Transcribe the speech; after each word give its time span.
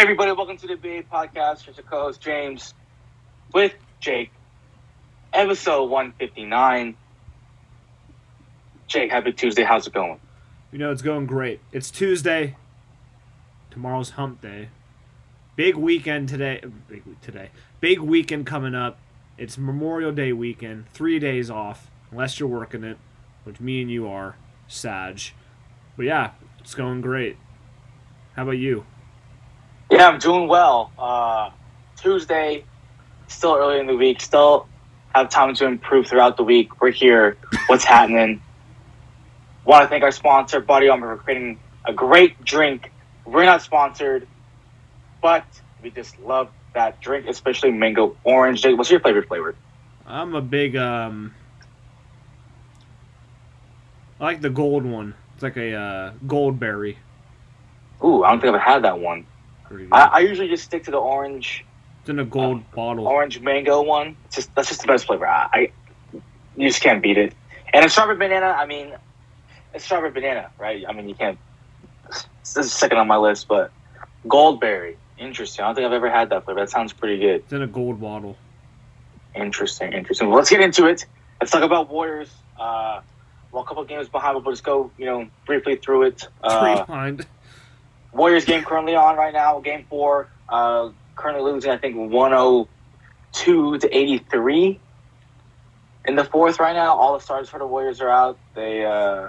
Everybody, 0.00 0.32
welcome 0.32 0.56
to 0.56 0.66
the 0.66 0.76
BA 0.76 1.02
podcast. 1.12 1.64
Here's 1.64 1.76
your 1.76 1.84
co 1.84 2.04
host, 2.04 2.22
James, 2.22 2.72
with 3.52 3.74
Jake, 4.00 4.30
episode 5.30 5.90
159. 5.90 6.96
Jake, 8.86 9.10
happy 9.10 9.32
Tuesday. 9.34 9.62
How's 9.62 9.86
it 9.86 9.92
going? 9.92 10.18
You 10.72 10.78
know, 10.78 10.90
it's 10.90 11.02
going 11.02 11.26
great. 11.26 11.60
It's 11.70 11.90
Tuesday. 11.90 12.56
Tomorrow's 13.70 14.12
hump 14.12 14.40
day. 14.40 14.70
Big 15.54 15.76
weekend 15.76 16.30
today. 16.30 16.62
Big 16.88 17.04
week 17.04 17.20
today. 17.20 17.50
Big 17.80 18.00
weekend 18.00 18.46
coming 18.46 18.74
up. 18.74 18.98
It's 19.36 19.58
Memorial 19.58 20.12
Day 20.12 20.32
weekend. 20.32 20.88
Three 20.94 21.18
days 21.18 21.50
off, 21.50 21.90
unless 22.10 22.40
you're 22.40 22.48
working 22.48 22.84
it, 22.84 22.96
which 23.44 23.60
me 23.60 23.82
and 23.82 23.90
you 23.90 24.08
are. 24.08 24.36
Sag. 24.66 25.20
But 25.98 26.06
yeah, 26.06 26.30
it's 26.58 26.74
going 26.74 27.02
great. 27.02 27.36
How 28.34 28.44
about 28.44 28.52
you? 28.52 28.86
Yeah, 29.90 30.08
I'm 30.08 30.18
doing 30.20 30.46
well. 30.46 30.92
Uh, 30.96 31.50
Tuesday, 31.96 32.64
still 33.26 33.56
early 33.56 33.80
in 33.80 33.88
the 33.88 33.96
week, 33.96 34.20
still 34.20 34.68
have 35.14 35.28
time 35.28 35.54
to 35.56 35.66
improve 35.66 36.06
throughout 36.06 36.36
the 36.36 36.44
week. 36.44 36.80
We're 36.80 36.92
here. 36.92 37.36
What's 37.66 37.84
happening? 37.84 38.40
Want 39.64 39.82
to 39.82 39.88
thank 39.88 40.04
our 40.04 40.12
sponsor, 40.12 40.60
Body 40.60 40.88
Armor, 40.88 41.16
for 41.16 41.22
creating 41.24 41.58
a 41.84 41.92
great 41.92 42.42
drink. 42.44 42.92
We're 43.26 43.44
not 43.44 43.62
sponsored, 43.62 44.28
but 45.20 45.44
we 45.82 45.90
just 45.90 46.18
love 46.20 46.50
that 46.74 47.00
drink, 47.00 47.26
especially 47.26 47.72
mango 47.72 48.16
orange. 48.22 48.64
What's 48.64 48.90
your 48.90 49.00
favorite 49.00 49.26
flavor? 49.26 49.56
I'm 50.06 50.36
a 50.36 50.40
big 50.40 50.76
um. 50.76 51.34
I 54.20 54.24
like 54.24 54.40
the 54.40 54.50
gold 54.50 54.84
one. 54.84 55.14
It's 55.34 55.42
like 55.42 55.56
a 55.56 55.74
uh, 55.74 56.12
gold 56.26 56.60
berry. 56.60 56.98
Ooh, 58.04 58.22
I 58.22 58.30
don't 58.30 58.40
think 58.40 58.54
I've 58.54 58.60
had 58.60 58.84
that 58.84 58.98
one. 59.00 59.26
I, 59.92 60.04
I 60.04 60.18
usually 60.20 60.48
just 60.48 60.64
stick 60.64 60.84
to 60.84 60.90
the 60.90 60.98
orange 60.98 61.64
it's 62.00 62.08
in 62.08 62.18
a 62.18 62.24
gold 62.24 62.68
bottle. 62.72 63.06
orange 63.06 63.40
mango 63.40 63.82
one. 63.82 64.16
It's 64.26 64.36
just 64.36 64.54
that's 64.54 64.68
just 64.68 64.80
the 64.80 64.86
best 64.86 65.06
flavor. 65.06 65.26
I, 65.26 65.48
I 65.52 65.72
you 66.56 66.68
just 66.68 66.82
can't 66.82 67.02
beat 67.02 67.18
it. 67.18 67.34
And 67.72 67.84
a 67.84 67.88
strawberry 67.88 68.16
banana. 68.16 68.46
I 68.46 68.66
mean, 68.66 68.94
it's 69.74 69.84
strawberry 69.84 70.10
banana, 70.10 70.50
right? 70.58 70.84
I 70.88 70.92
mean, 70.92 71.08
you 71.08 71.14
can't. 71.14 71.38
This 72.08 72.56
is 72.56 72.72
second 72.72 72.98
on 72.98 73.06
my 73.06 73.16
list, 73.16 73.48
but 73.48 73.70
goldberry. 74.26 74.96
Interesting. 75.18 75.64
I 75.64 75.68
don't 75.68 75.74
think 75.76 75.86
I've 75.86 75.92
ever 75.92 76.10
had 76.10 76.30
that 76.30 76.44
flavor. 76.44 76.60
That 76.60 76.70
sounds 76.70 76.92
pretty 76.92 77.18
good. 77.18 77.36
It's 77.42 77.52
in 77.52 77.62
a 77.62 77.66
gold 77.66 78.00
bottle. 78.00 78.36
Interesting. 79.34 79.92
Interesting. 79.92 80.28
Well, 80.28 80.38
let's 80.38 80.50
get 80.50 80.60
into 80.60 80.86
it. 80.86 81.04
Let's 81.40 81.52
talk 81.52 81.62
about 81.62 81.90
Warriors. 81.90 82.30
Uh, 82.58 83.02
well, 83.52 83.62
a 83.62 83.66
couple 83.66 83.84
games 83.84 84.08
behind, 84.08 84.34
but 84.34 84.44
we'll 84.44 84.52
just 84.52 84.64
go, 84.64 84.90
you 84.96 85.04
know, 85.04 85.28
briefly 85.44 85.76
through 85.76 86.04
it. 86.04 86.26
Uh, 86.42 86.84
Rewind. 86.88 87.26
Warriors 88.12 88.44
game 88.44 88.64
currently 88.64 88.94
on 88.94 89.16
right 89.16 89.32
now, 89.32 89.60
game 89.60 89.86
four. 89.88 90.28
Uh, 90.48 90.90
currently 91.14 91.44
losing, 91.44 91.70
I 91.70 91.76
think, 91.76 91.96
102 91.96 93.78
to 93.78 93.96
83 93.96 94.80
in 96.06 96.16
the 96.16 96.24
fourth 96.24 96.58
right 96.58 96.74
now. 96.74 96.96
All 96.96 97.14
the 97.14 97.20
stars 97.20 97.48
for 97.48 97.58
the 97.58 97.66
Warriors 97.66 98.00
are 98.00 98.08
out. 98.08 98.38
They, 98.54 98.84
uh, 98.84 99.28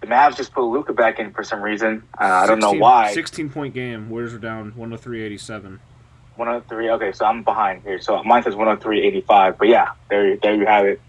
the 0.00 0.06
Mavs 0.06 0.36
just 0.36 0.52
put 0.52 0.62
Luka 0.64 0.92
back 0.92 1.18
in 1.18 1.32
for 1.32 1.42
some 1.42 1.62
reason. 1.62 2.04
Uh, 2.18 2.24
I 2.24 2.46
don't 2.46 2.60
know 2.60 2.72
why. 2.72 3.12
16 3.12 3.50
point 3.50 3.74
game. 3.74 4.08
Warriors 4.08 4.34
are 4.34 4.38
down 4.38 4.72
103.87. 4.72 5.78
103. 6.36 6.90
Okay, 6.90 7.12
so 7.12 7.24
I'm 7.24 7.42
behind 7.42 7.82
here. 7.82 7.98
So 8.00 8.22
mine 8.22 8.42
says 8.42 8.54
103.85. 8.54 9.58
But 9.58 9.68
yeah, 9.68 9.92
there, 10.10 10.36
there 10.36 10.54
you 10.54 10.66
have 10.66 10.84
it. 10.84 11.00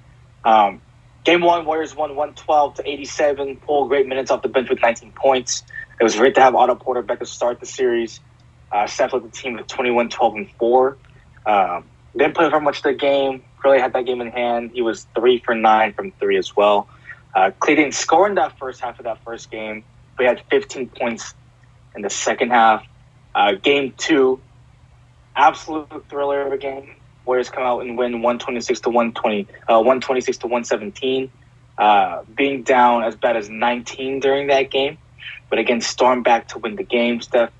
Um, 0.45 0.81
game 1.25 1.41
one, 1.41 1.65
Warriors 1.65 1.95
won 1.95 2.11
112 2.11 2.75
to 2.75 2.89
87. 2.89 3.57
Pulled 3.57 3.89
great 3.89 4.07
minutes 4.07 4.31
off 4.31 4.41
the 4.41 4.47
bench 4.47 4.69
with 4.69 4.81
19 4.81 5.11
points. 5.11 5.63
It 5.99 6.03
was 6.03 6.15
great 6.15 6.35
to 6.35 6.41
have 6.41 6.55
Otto 6.55 6.75
Porter 6.75 7.01
back 7.01 7.19
to 7.19 7.25
start 7.25 7.59
the 7.59 7.65
series. 7.65 8.19
Uh, 8.71 8.85
Steph 8.85 9.13
led 9.13 9.23
the 9.23 9.29
team 9.29 9.57
at 9.57 9.67
21, 9.67 10.09
12, 10.09 10.35
and 10.35 10.51
4. 10.51 10.97
Um, 11.45 11.85
didn't 12.15 12.35
play 12.35 12.49
for 12.49 12.59
much 12.59 12.77
of 12.77 12.83
the 12.83 12.93
game. 12.93 13.43
Really 13.63 13.79
had 13.79 13.93
that 13.93 14.05
game 14.05 14.21
in 14.21 14.31
hand. 14.31 14.71
He 14.73 14.81
was 14.81 15.07
3 15.15 15.39
for 15.39 15.55
9 15.55 15.93
from 15.93 16.11
3 16.11 16.37
as 16.37 16.55
well. 16.55 16.87
Uh, 17.33 17.51
Clay 17.59 17.75
didn't 17.75 17.93
score 17.93 18.27
in 18.27 18.35
that 18.35 18.57
first 18.57 18.81
half 18.81 18.99
of 18.99 19.05
that 19.05 19.23
first 19.23 19.51
game, 19.51 19.83
but 20.15 20.23
he 20.23 20.27
had 20.27 20.41
15 20.49 20.89
points 20.89 21.33
in 21.95 22.01
the 22.01 22.09
second 22.09 22.49
half. 22.51 22.85
Uh, 23.35 23.51
game 23.53 23.93
two, 23.97 24.39
absolute 25.35 25.87
thriller 26.09 26.41
of 26.41 26.53
a 26.53 26.57
game. 26.57 26.95
Warriors 27.25 27.49
come 27.49 27.63
out 27.63 27.81
and 27.81 27.97
win 27.97 28.21
126 28.21 28.79
to 28.81 28.89
120, 28.89 29.47
uh, 29.67 29.77
126 29.77 30.37
to 30.39 30.47
117, 30.47 31.29
uh, 31.77 32.23
being 32.35 32.63
down 32.63 33.03
as 33.03 33.15
bad 33.15 33.35
as 33.35 33.49
19 33.49 34.19
during 34.19 34.47
that 34.47 34.71
game, 34.71 34.97
but 35.49 35.59
again 35.59 35.81
storm 35.81 36.23
back 36.23 36.47
to 36.49 36.59
win 36.59 36.75
the 36.75 36.83
game. 36.83 37.21
Steph 37.21 37.51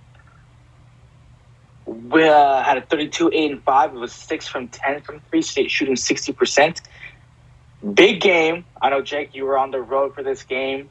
we 1.86 2.28
uh, 2.28 2.64
had 2.64 2.78
a 2.78 2.81
32, 2.81 3.31
8, 3.34 3.52
and 3.52 3.64
5. 3.64 3.96
It 3.96 3.98
was 3.98 4.12
6 4.12 4.48
from 4.48 4.68
10 4.68 5.02
from 5.02 5.22
3, 5.30 5.42
sh- 5.42 5.59
shooting 5.70 5.96
60%. 5.96 6.81
Big 7.94 8.20
game. 8.20 8.66
I 8.81 8.90
know, 8.90 9.02
Jake, 9.02 9.34
you 9.34 9.46
were 9.46 9.58
on 9.58 9.72
the 9.72 9.80
road 9.81 10.14
for 10.14 10.22
this 10.22 10.44
game 10.44 10.90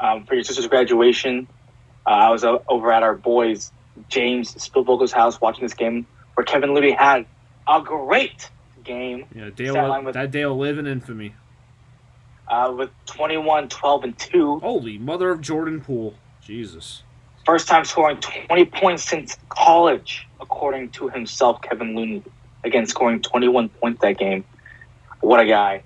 um, 0.00 0.24
for 0.24 0.34
your 0.34 0.42
sister's 0.42 0.66
graduation. 0.66 1.46
Uh, 2.04 2.10
I 2.10 2.30
was 2.30 2.42
uh, 2.42 2.58
over 2.68 2.90
at 2.92 3.04
our 3.04 3.14
boys, 3.14 3.70
James 4.08 4.52
Spielvogel's 4.54 5.12
house, 5.12 5.40
watching 5.40 5.62
this 5.62 5.74
game 5.74 6.04
where 6.34 6.44
Kevin 6.44 6.74
Looney 6.74 6.90
had 6.92 7.26
a 7.68 7.80
great 7.80 8.50
game 8.82 9.26
Yeah, 9.34 9.50
Dale, 9.54 10.02
with- 10.02 10.14
that 10.14 10.32
day 10.32 10.44
will 10.46 10.58
live 10.58 10.78
in 10.78 10.86
infamy. 10.88 11.34
uh, 12.48 12.74
with 12.76 12.90
21, 13.06 13.68
12, 13.68 14.04
and 14.04 14.18
2. 14.18 14.58
Holy 14.58 14.98
mother 14.98 15.30
of 15.30 15.40
Jordan 15.40 15.80
Poole. 15.80 16.14
Jesus. 16.44 17.02
First 17.46 17.68
time 17.68 17.84
scoring 17.84 18.18
20 18.18 18.64
points 18.66 19.02
since 19.02 19.36
college, 19.48 20.26
according 20.40 20.90
to 20.90 21.08
himself, 21.08 21.60
Kevin 21.62 21.94
Looney. 21.94 22.22
Again, 22.62 22.86
scoring 22.86 23.20
21 23.20 23.68
points 23.68 24.00
that 24.00 24.18
game. 24.18 24.44
What 25.20 25.40
a 25.40 25.46
guy. 25.46 25.82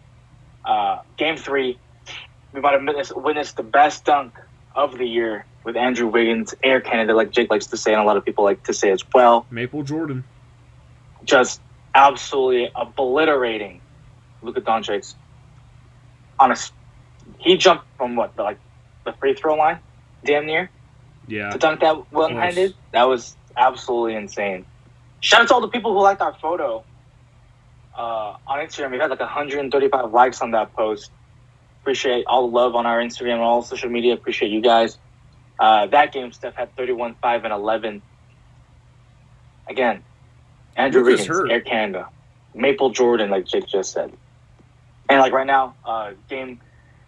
Uh, 0.64 1.00
game 1.16 1.36
three, 1.36 1.78
we 2.52 2.60
might 2.60 2.72
have 2.72 2.82
witnessed, 2.84 3.16
witnessed 3.16 3.56
the 3.56 3.62
best 3.62 4.04
dunk 4.04 4.34
of 4.74 4.96
the 4.96 5.06
year 5.06 5.44
with 5.64 5.76
Andrew 5.76 6.06
Wiggins, 6.06 6.54
Air 6.62 6.80
Canada, 6.80 7.14
like 7.14 7.30
Jake 7.30 7.50
likes 7.50 7.66
to 7.66 7.76
say, 7.76 7.92
and 7.92 8.00
a 8.00 8.04
lot 8.04 8.16
of 8.16 8.24
people 8.24 8.44
like 8.44 8.62
to 8.64 8.72
say 8.72 8.90
as 8.90 9.02
well. 9.12 9.46
Maple 9.50 9.82
Jordan. 9.82 10.24
Just 11.24 11.60
absolutely 11.94 12.70
obliterating 12.74 13.80
Luka 14.42 14.60
Doncic. 14.60 15.14
On 16.38 16.52
a, 16.52 16.56
he 17.38 17.56
jumped 17.56 17.84
from 17.96 18.14
what, 18.14 18.38
like 18.38 18.58
the 19.04 19.12
free 19.14 19.34
throw 19.34 19.56
line, 19.56 19.80
damn 20.24 20.46
near. 20.46 20.70
Yeah. 21.26 21.50
to 21.50 21.58
dunk 21.58 21.80
that 21.80 22.10
one 22.12 22.34
handed. 22.34 22.74
That 22.92 23.04
was 23.04 23.36
absolutely 23.56 24.14
insane. 24.14 24.64
Shout 25.20 25.42
out 25.42 25.48
to 25.48 25.54
all 25.54 25.60
the 25.60 25.68
people 25.68 25.92
who 25.92 26.00
liked 26.00 26.22
our 26.22 26.34
photo 26.34 26.84
uh, 27.96 28.36
on 28.46 28.58
Instagram. 28.60 28.92
We 28.92 28.98
had 28.98 29.10
like 29.10 29.20
135 29.20 30.12
likes 30.12 30.40
on 30.40 30.52
that 30.52 30.72
post. 30.74 31.10
Appreciate 31.82 32.24
all 32.26 32.48
the 32.48 32.54
love 32.54 32.74
on 32.74 32.86
our 32.86 32.98
Instagram 32.98 33.34
and 33.34 33.42
all 33.42 33.62
social 33.62 33.90
media. 33.90 34.14
Appreciate 34.14 34.50
you 34.50 34.60
guys. 34.60 34.98
Uh, 35.58 35.86
that 35.86 36.12
game, 36.12 36.32
Steph 36.32 36.54
had 36.54 36.74
31, 36.76 37.16
5, 37.20 37.44
and 37.44 37.52
11. 37.52 38.02
Again, 39.68 40.02
Andrew 40.76 41.04
Wiggins, 41.04 41.26
hurt. 41.26 41.50
Air 41.50 41.60
Canada, 41.60 42.08
Maple 42.54 42.90
Jordan, 42.90 43.30
like 43.30 43.44
Jake 43.44 43.66
just 43.66 43.92
said. 43.92 44.12
And 45.08 45.20
like 45.20 45.32
right 45.32 45.46
now, 45.46 45.74
uh, 45.84 46.12
game 46.28 46.60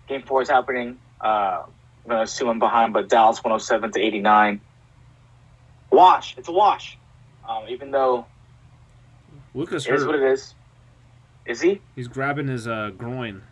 game 0.08 0.22
four 0.22 0.42
is 0.42 0.48
happening. 0.48 0.98
Uh, 1.20 1.62
I'm 2.10 2.14
gonna 2.16 2.24
assume 2.24 2.48
I'm 2.48 2.58
behind, 2.58 2.92
but 2.92 3.08
Dallas 3.08 3.36
107 3.38 3.92
to 3.92 4.00
89. 4.00 4.60
Wash. 5.92 6.34
It's 6.36 6.48
a 6.48 6.52
wash. 6.52 6.98
Um, 7.48 7.66
even 7.68 7.92
though 7.92 8.26
Lucas 9.54 9.86
it 9.86 9.94
is 9.94 10.04
what 10.04 10.16
it 10.16 10.22
is. 10.24 10.54
Is 11.46 11.60
he? 11.60 11.80
He's 11.94 12.08
grabbing 12.08 12.48
his 12.48 12.66
uh, 12.66 12.90
groin. 12.98 13.42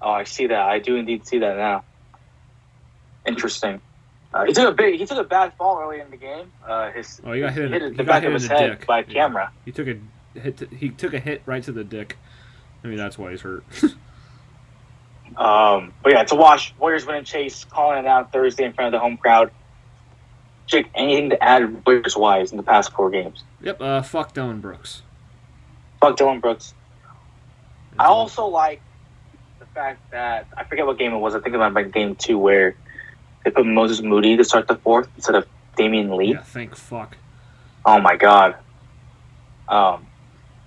Oh, 0.00 0.10
I 0.10 0.24
see 0.24 0.46
that. 0.46 0.58
I 0.58 0.78
do 0.78 0.96
indeed 0.96 1.26
see 1.26 1.40
that 1.40 1.58
now. 1.58 1.84
Interesting. 3.26 3.82
Uh, 4.32 4.44
he 4.46 4.54
took 4.54 4.70
a 4.70 4.72
big. 4.72 4.98
He 4.98 5.04
took 5.04 5.18
a 5.18 5.24
bad 5.24 5.52
fall 5.58 5.78
early 5.78 6.00
in 6.00 6.10
the 6.10 6.16
game. 6.16 6.50
Uh, 6.66 6.90
his 6.90 7.20
Oh, 7.24 7.32
he 7.32 7.40
got 7.40 7.52
hit. 7.52 7.66
in- 7.66 7.72
hit 7.72 7.82
he 7.82 7.90
the 7.98 8.04
back 8.04 8.24
of 8.24 8.32
his 8.32 8.46
head 8.46 8.78
dick. 8.78 8.86
by 8.86 9.00
Yeah. 9.00 9.04
camera. 9.12 9.52
He 9.66 9.72
took 9.72 9.86
a 9.86 9.98
hit. 10.40 10.56
To, 10.58 10.66
he 10.68 10.88
took 10.88 11.12
a 11.12 11.20
hit 11.20 11.42
right 11.44 11.62
to 11.62 11.72
the 11.72 11.84
dick. 11.84 12.16
I 12.82 12.86
mean, 12.86 12.96
that's 12.96 13.18
why 13.18 13.32
he's 13.32 13.42
hurt. 13.42 13.64
Um, 15.36 15.92
but 16.02 16.12
yeah, 16.12 16.22
it's 16.22 16.32
a 16.32 16.36
wash. 16.36 16.74
Warriors 16.78 17.06
win 17.06 17.16
and 17.16 17.26
chase, 17.26 17.64
calling 17.64 17.98
it 17.98 18.06
out 18.06 18.32
Thursday 18.32 18.64
in 18.64 18.72
front 18.72 18.94
of 18.94 18.98
the 18.98 19.02
home 19.02 19.16
crowd. 19.16 19.50
Jake, 20.66 20.88
anything 20.94 21.30
to 21.30 21.42
add 21.42 21.84
Warriors 21.86 22.16
wise 22.16 22.50
in 22.50 22.56
the 22.56 22.62
past 22.62 22.92
four 22.92 23.10
games? 23.10 23.42
yep. 23.62 23.80
Uh, 23.80 24.02
fuck 24.02 24.34
Dillon 24.34 24.60
Brooks. 24.60 25.02
Fuck 26.00 26.16
Dillon 26.16 26.40
Brooks. 26.40 26.74
I 27.98 28.06
also 28.06 28.46
like 28.46 28.80
the 29.58 29.66
fact 29.66 30.10
that 30.12 30.46
I 30.56 30.64
forget 30.64 30.86
what 30.86 30.98
game 30.98 31.12
it 31.12 31.18
was. 31.18 31.34
I 31.34 31.40
think 31.40 31.54
it 31.54 31.58
might 31.58 31.64
have 31.64 31.74
been 31.74 31.90
game 31.90 32.14
two 32.14 32.38
where 32.38 32.76
they 33.44 33.50
put 33.50 33.66
Moses 33.66 34.02
Moody 34.02 34.36
to 34.36 34.44
start 34.44 34.68
the 34.68 34.76
fourth 34.76 35.08
instead 35.16 35.34
of 35.34 35.46
Damion 35.76 36.16
Lee. 36.16 36.32
Yeah. 36.32 36.42
Thank 36.42 36.76
fuck. 36.76 37.16
Oh 37.84 38.00
my 38.00 38.16
god. 38.16 38.56
Um, 39.68 40.06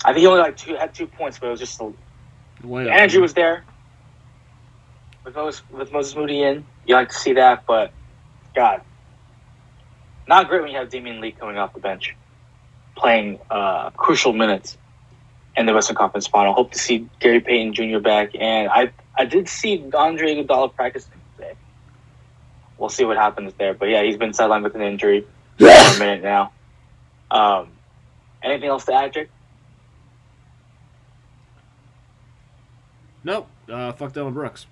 I 0.04 0.10
think 0.14 0.20
he 0.20 0.28
only 0.28 0.42
like 0.42 0.58
two 0.58 0.76
had 0.76 0.94
two 0.94 1.08
points, 1.08 1.40
but 1.40 1.48
it 1.48 1.52
was 1.52 1.60
just 1.60 1.78
the 1.80 1.94
energy 2.92 3.20
was 3.20 3.34
there. 3.34 3.64
With 5.24 5.36
Moses, 5.36 5.62
with 5.72 5.92
Moses 5.92 6.16
Moody 6.16 6.42
in, 6.42 6.66
you 6.86 6.96
like 6.96 7.10
to 7.10 7.16
see 7.16 7.34
that, 7.34 7.66
but 7.68 7.92
God, 8.56 8.82
not 10.28 10.48
great 10.48 10.62
when 10.62 10.72
you 10.72 10.78
have 10.78 10.90
Damion 10.90 11.20
Lee 11.20 11.32
coming 11.32 11.58
off 11.58 11.74
the 11.74 11.80
bench, 11.80 12.16
playing 12.96 13.40
uh, 13.50 13.92
crucial 13.92 14.34
minutes 14.34 14.78
in 15.56 15.66
the 15.66 15.74
Western 15.74 15.96
Conference 15.96 16.28
Final. 16.28 16.54
Hope 16.54 16.72
to 16.72 16.80
see 16.80 17.08
Gary 17.20 17.40
Payton 17.40 17.74
Jr. 17.74 18.00
back, 18.00 18.32
and 18.40 18.70
I 18.70 18.92
I 19.16 19.26
did 19.26 19.48
see 19.48 19.84
Andre 19.94 20.36
Iguodala 20.36 20.74
practicing 20.74 21.12
today. 21.38 21.54
We'll 22.78 22.90
see 22.90 23.06
what 23.06 23.18
happens 23.18 23.54
there, 23.60 23.74
but 23.74 23.90
yeah, 23.90 24.04
he's 24.04 24.18
been 24.18 24.32
sidelined 24.32 24.64
with 24.64 24.76
an 24.76 24.82
injury 24.82 25.26
for 25.58 25.68
a 25.68 26.00
minute 26.00 26.24
now. 26.24 26.52
Um, 27.30 27.70
anything 28.42 28.70
else 28.70 28.86
to 28.86 28.94
add, 28.94 29.14
Jake? 29.14 29.30
Nope. 33.24 33.48
Uh, 33.70 33.92
fuck 33.92 34.14
Dillon 34.14 34.34
Brooks. 34.34 34.66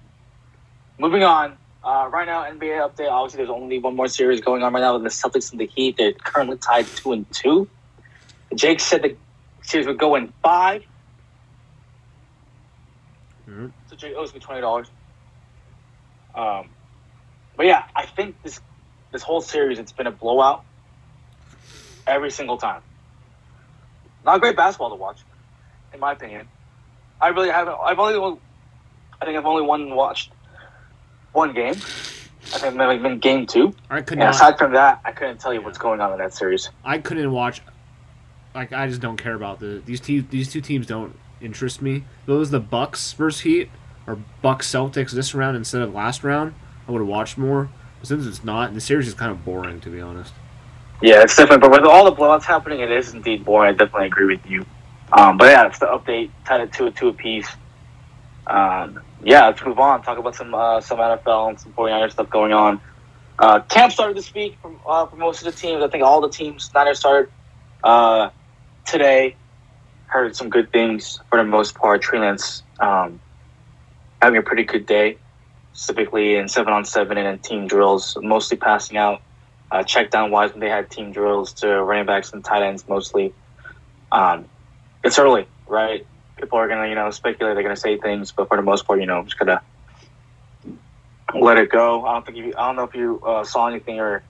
Moving 1.00 1.24
on. 1.24 1.58
Uh, 1.82 2.10
right 2.12 2.26
now, 2.26 2.44
NBA 2.44 2.88
update. 2.88 3.10
Obviously, 3.10 3.38
there's 3.38 3.50
only 3.50 3.80
one 3.80 3.96
more 3.96 4.10
series 4.10 4.42
going 4.42 4.64
on 4.64 4.74
right 4.74 4.82
now 4.82 4.94
with 4.94 5.04
the 5.04 5.10
Celtics 5.10 5.52
and 5.52 5.60
the 5.60 5.66
Heat. 5.66 5.96
They're 5.98 6.12
currently 6.12 6.58
tied 6.58 6.88
two 6.88 7.14
and 7.14 7.26
two. 7.32 7.70
Jake 8.54 8.82
said 8.82 9.02
the 9.04 9.16
series 9.62 9.88
would 9.88 9.98
go 9.98 10.16
in 10.16 10.34
5 10.44 10.84
Mm-hmm. 13.50 13.68
So 13.88 13.96
Jake 13.96 14.14
owes 14.16 14.34
me 14.34 14.40
twenty 14.40 14.62
dollars. 14.62 14.88
Um, 16.36 16.70
but 17.58 17.66
yeah, 17.66 17.84
I 17.96 18.06
think 18.06 18.42
this 18.44 18.62
this 19.12 19.24
whole 19.24 19.42
series 19.42 19.80
it's 19.80 19.92
been 19.92 20.08
a 20.08 20.12
blowout 20.12 20.64
every 22.06 22.30
single 22.32 22.58
time. 22.58 22.82
Not 24.24 24.42
great 24.42 24.56
basketball 24.56 24.90
to 24.92 24.96
watch, 24.96 25.22
in 25.94 26.00
my 26.00 26.12
opinion. 26.12 26.48
I 27.20 27.30
really 27.30 27.50
haven't. 27.50 27.76
I've 27.84 27.98
only, 27.98 28.40
I 29.22 29.26
think 29.26 29.38
I've 29.38 29.46
only 29.46 29.64
one 29.64 29.96
watched 29.96 30.32
one 31.34 31.54
game. 31.54 31.74
I 32.52 32.58
think 32.58 32.76
maybe 32.76 33.02
been 33.02 33.20
game 33.20 33.46
two. 33.46 33.74
I 33.90 34.02
could 34.02 34.18
And 34.18 34.26
not. 34.26 34.36
aside 34.36 34.58
from 34.58 34.74
that, 34.74 35.02
I 35.06 35.12
couldn't 35.12 35.40
tell 35.40 35.54
you 35.54 35.62
what's 35.62 35.78
going 35.78 36.02
on 36.02 36.12
in 36.14 36.18
that 36.20 36.34
series. 36.34 36.70
I 36.84 36.98
couldn't 36.98 37.32
watch. 37.32 37.62
Like 38.56 38.74
I 38.74 38.88
just 38.88 39.02
don't 39.02 39.18
care 39.18 39.36
about 39.36 39.60
the 39.60 39.82
these 39.86 40.00
te- 40.00 40.22
these 40.22 40.52
two 40.52 40.62
teams 40.62 40.88
don't 40.88 41.16
interest 41.42 41.82
me. 41.82 42.06
Those 42.26 42.50
the 42.50 42.60
Bucks 42.60 43.14
versus 43.14 43.42
Heat 43.42 43.70
or 44.08 44.18
Bucks 44.42 44.68
Celtics 44.70 45.12
this 45.12 45.36
round 45.36 45.56
instead 45.56 45.82
of 45.84 45.94
last 45.94 46.24
round. 46.24 46.56
I 46.88 46.92
would 46.92 47.00
have 47.00 47.08
watched 47.08 47.38
more. 47.38 47.70
But 48.00 48.08
since 48.08 48.26
it's 48.26 48.44
not, 48.44 48.74
the 48.74 48.82
series 48.82 49.08
is 49.08 49.14
kind 49.14 49.32
of 49.32 49.46
boring 49.46 49.80
to 49.82 49.90
be 49.90 50.02
honest. 50.02 50.34
Yeah, 51.02 51.22
it's 51.22 51.36
different. 51.36 51.62
But 51.62 51.72
with 51.72 51.84
all 51.84 52.04
the 52.06 52.12
blowouts 52.12 52.44
happening, 52.44 52.80
it 52.80 52.92
is 52.92 53.14
indeed 53.14 53.46
boring. 53.46 53.70
I 53.70 53.72
definitely 53.74 54.08
agree 54.08 54.26
with 54.26 54.46
you. 54.50 54.66
Um, 55.14 55.38
but 55.38 55.52
yeah, 55.52 55.68
it's 55.68 55.80
the 55.80 55.86
update. 55.86 56.32
Tied 56.46 56.62
at 56.62 56.74
two 56.74 56.90
two 56.92 57.10
apiece. 57.10 57.48
Um, 58.48 59.00
yeah, 59.24 59.48
let's 59.48 59.64
move 59.64 59.80
on. 59.80 60.02
Talk 60.04 60.18
about 60.18 60.36
some 60.36 60.54
uh, 60.54 60.82
some 60.82 61.00
NFL 61.00 61.50
and 61.50 61.60
some 61.60 61.74
49ers 61.74 62.12
stuff 62.12 62.30
going 62.30 62.54
on. 62.54 62.80
Uh, 63.38 63.62
camp 63.62 63.92
started 63.94 64.18
this 64.18 64.34
week 64.34 64.58
from, 64.62 64.80
uh, 64.86 65.06
for 65.06 65.16
most 65.16 65.46
of 65.46 65.54
the 65.54 65.60
teams. 65.60 65.82
I 65.82 65.88
think 65.88 66.04
all 66.04 66.22
the 66.22 66.30
teams 66.30 66.70
Niners 66.74 67.00
started 67.00 67.32
uh, 67.84 68.30
today. 68.86 69.36
Heard 70.08 70.36
some 70.36 70.50
good 70.50 70.72
things 70.72 71.20
for 71.30 71.38
the 71.38 71.44
most 71.44 71.76
part. 71.76 72.02
Trey 72.02 72.20
Lance 72.20 72.64
um, 72.80 73.20
having 74.22 74.38
a 74.38 74.42
pretty 74.42 74.64
good 74.64 74.86
day, 74.86 75.18
specifically 75.74 76.36
in 76.36 76.48
seven 76.48 76.74
on 76.74 76.84
seven 76.84 77.18
and 77.18 77.28
in 77.28 77.40
team 77.40 77.68
drills, 77.68 78.18
mostly 78.22 78.58
passing 78.58 78.98
out 78.98 79.22
uh, 79.72 79.84
check 79.84 80.10
down 80.12 80.32
wise 80.32 80.52
when 80.52 80.60
they 80.60 80.70
had 80.70 80.90
team 80.90 81.12
drills 81.12 81.54
to 81.54 81.82
running 81.84 82.06
backs 82.06 82.34
and 82.34 82.44
tight 82.44 82.64
ends 82.64 82.88
mostly. 82.88 83.34
Um, 84.12 84.46
it's 85.04 85.20
early, 85.20 85.48
right? 85.68 86.06
People 86.40 86.60
are 86.60 86.68
gonna, 86.68 86.88
you 86.88 86.96
know, 86.96 87.10
speculate. 87.12 87.56
They're 87.56 87.64
gonna 87.64 87.76
say 87.76 87.98
things, 87.98 88.32
but 88.32 88.48
for 88.48 88.58
the 88.58 88.64
most 88.64 88.88
part, 88.88 89.00
you 89.00 89.06
know, 89.06 89.20
I'm 89.20 89.26
just 89.26 89.40
gonna 89.40 89.62
let 91.34 91.58
it 91.58 91.70
go. 91.70 92.06
I 92.06 92.14
don't 92.14 92.26
think 92.26 92.38
you. 92.38 92.54
I 92.58 92.68
don't 92.68 92.76
know 92.78 92.84
if 92.84 92.96
you 92.96 93.22
uh, 93.26 93.44
saw 93.44 93.68
anything 93.68 94.00
or, 94.00 94.24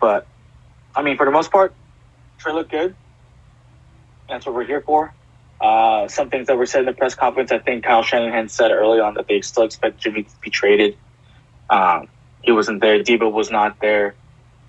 but 0.00 0.26
I 0.94 1.02
mean, 1.02 1.16
for 1.16 1.26
the 1.26 1.32
most 1.32 1.52
part, 1.52 1.74
Trey 2.38 2.52
looked 2.52 2.70
good. 2.70 2.96
That's 4.28 4.46
what 4.46 4.54
we're 4.54 4.66
here 4.66 4.82
for. 4.82 5.14
Uh, 5.60 6.08
some 6.08 6.30
things 6.30 6.46
that 6.46 6.56
were 6.56 6.66
said 6.66 6.80
in 6.80 6.86
the 6.86 6.92
press 6.92 7.14
conference. 7.14 7.52
I 7.52 7.58
think 7.58 7.84
Kyle 7.84 8.02
Shanahan 8.02 8.48
said 8.48 8.70
early 8.70 9.00
on 9.00 9.14
that 9.14 9.28
they 9.28 9.42
still 9.42 9.64
expect 9.64 10.00
Jimmy 10.00 10.24
to 10.24 10.30
be 10.42 10.50
traded. 10.50 10.96
Um, 11.68 12.08
he 12.42 12.52
wasn't 12.52 12.80
there. 12.80 13.02
Debo 13.02 13.30
was 13.30 13.50
not 13.50 13.78
there. 13.80 14.16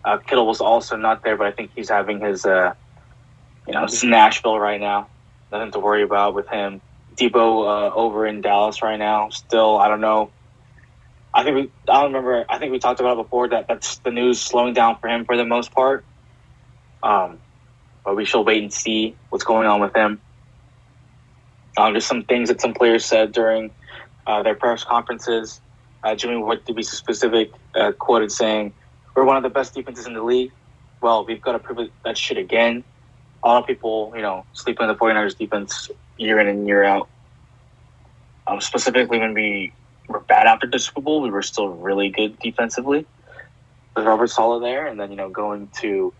Uh, 0.03 0.17
Kittle 0.17 0.47
was 0.47 0.62
also 0.62 0.97
not 0.97 1.24
there, 1.24 1.38
but 1.38 1.47
I 1.47 1.51
think 1.51 1.71
he's 1.75 1.89
having 1.89 2.19
his, 2.21 2.45
uh, 2.45 2.74
you 3.67 3.74
know, 3.74 3.85
this 3.85 3.95
is 3.95 4.03
Nashville 4.03 4.59
right 4.59 4.81
now. 4.81 5.11
Nothing 5.51 5.71
to 5.74 5.80
worry 5.80 6.03
about 6.03 6.36
with 6.36 6.50
him. 6.50 6.81
Debo 7.19 7.92
uh, 7.92 7.95
over 7.95 8.25
in 8.27 8.42
Dallas 8.42 8.83
right 8.83 8.98
now. 9.00 9.30
Still, 9.31 9.77
I 9.77 9.89
don't 9.89 10.01
know. 10.01 10.33
I 11.33 11.44
think 11.44 11.56
we. 11.56 11.62
I 11.89 12.01
don't 12.01 12.13
remember. 12.13 12.45
I 12.50 12.59
think 12.59 12.71
we 12.71 12.80
talked 12.80 13.00
about 13.01 13.19
it 13.19 13.24
before 13.24 13.50
that 13.50 13.68
that's 13.69 14.00
the 14.06 14.12
news 14.12 14.42
slowing 14.42 14.74
down 14.74 14.98
for 15.01 15.09
him 15.09 15.25
for 15.25 15.38
the 15.38 15.45
most 15.45 15.74
part. 15.74 16.07
Um, 17.03 17.42
but 18.06 18.15
we 18.15 18.25
shall 18.25 18.45
wait 18.45 18.63
and 18.63 18.74
see 18.74 19.18
what's 19.30 19.45
going 19.45 19.68
on 19.68 19.81
with 19.81 19.95
him. 19.95 20.24
Um, 21.77 21.94
just 21.94 22.07
some 22.07 22.25
things 22.25 22.50
that 22.50 22.62
some 22.62 22.74
players 22.74 23.06
said 23.06 23.31
during 23.33 23.71
uh, 24.27 24.44
their 24.44 24.56
press 24.56 24.83
conferences. 24.83 25.62
Uh, 26.03 26.15
Jimmy 26.15 26.38
Ward, 26.38 26.65
to 26.68 26.74
be 26.74 26.83
specific, 26.83 27.51
uh, 27.75 27.94
quoted 28.00 28.31
saying, 28.31 28.75
"We're 29.15 29.25
one 29.25 29.38
of 29.38 29.44
the 29.44 29.50
best 29.50 29.74
defenses 29.75 30.07
in 30.07 30.13
the 30.13 30.24
league." 30.24 30.51
Well, 31.01 31.25
we've 31.25 31.42
got 31.42 31.53
to 31.53 31.59
prove 31.59 31.89
that 32.06 32.18
shit 32.18 32.38
again. 32.38 32.86
A 33.43 33.47
lot 33.47 33.61
of 33.61 33.67
people, 33.67 34.13
you 34.15 34.21
know, 34.21 34.45
sleep 34.53 34.79
on 34.79 34.88
the 34.88 34.95
49ers 34.95 35.38
defense 35.38 35.89
year 36.17 36.39
in 36.39 36.47
and 36.47 36.67
year 36.67 36.83
out. 36.83 37.09
Um, 38.47 38.61
specifically, 38.61 39.19
when 39.19 39.33
we 39.33 39.73
were 40.07 40.19
bad 40.19 40.47
after 40.47 40.67
the 40.67 40.79
Super 40.79 41.01
Bowl, 41.01 41.21
we 41.21 41.29
were 41.29 41.41
still 41.41 41.69
really 41.69 42.09
good 42.09 42.38
defensively. 42.39 43.05
With 43.95 44.05
Robert 44.05 44.27
Saleh 44.27 44.61
there, 44.61 44.88
and 44.88 44.99
then 44.99 45.09
you 45.09 45.17
know 45.17 45.29
going 45.29 45.67
to, 45.81 46.13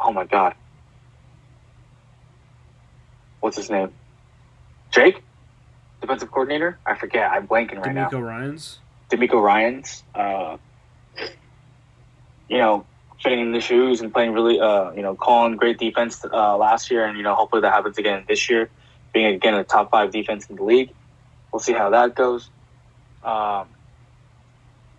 oh 0.00 0.12
my 0.12 0.24
god, 0.24 0.54
what's 3.40 3.56
his 3.56 3.70
name? 3.70 3.92
Jake, 4.92 5.22
defensive 6.00 6.30
coordinator. 6.30 6.78
I 6.86 6.94
forget. 6.96 7.30
I'm 7.32 7.48
blanking 7.48 7.84
right 7.84 7.94
now. 7.94 8.08
DeMeco 8.08 8.22
Ryans. 8.22 8.78
DeMeco 9.10 9.42
Ryans, 9.42 10.02
uh, 10.14 10.56
you 12.48 12.58
know, 12.58 12.86
fitting 13.24 13.40
in 13.40 13.52
the 13.52 13.60
shoes 13.60 14.02
and 14.02 14.12
playing 14.12 14.32
really, 14.32 14.60
uh, 14.60 14.92
you 14.92 15.02
know, 15.02 15.16
calling 15.16 15.56
great 15.56 15.78
defense 15.78 16.24
uh, 16.24 16.56
last 16.56 16.90
year, 16.90 17.04
and 17.06 17.16
you 17.16 17.24
know, 17.24 17.34
hopefully 17.34 17.62
that 17.62 17.72
happens 17.72 17.98
again 17.98 18.24
this 18.28 18.48
year, 18.48 18.70
being 19.12 19.26
again 19.34 19.54
a 19.54 19.64
top 19.64 19.90
five 19.90 20.12
defense 20.12 20.46
in 20.46 20.56
the 20.56 20.62
league. 20.62 20.90
We'll 21.50 21.60
see 21.60 21.72
how 21.72 21.90
that 21.90 22.14
goes. 22.14 22.50
Um, 23.22 23.68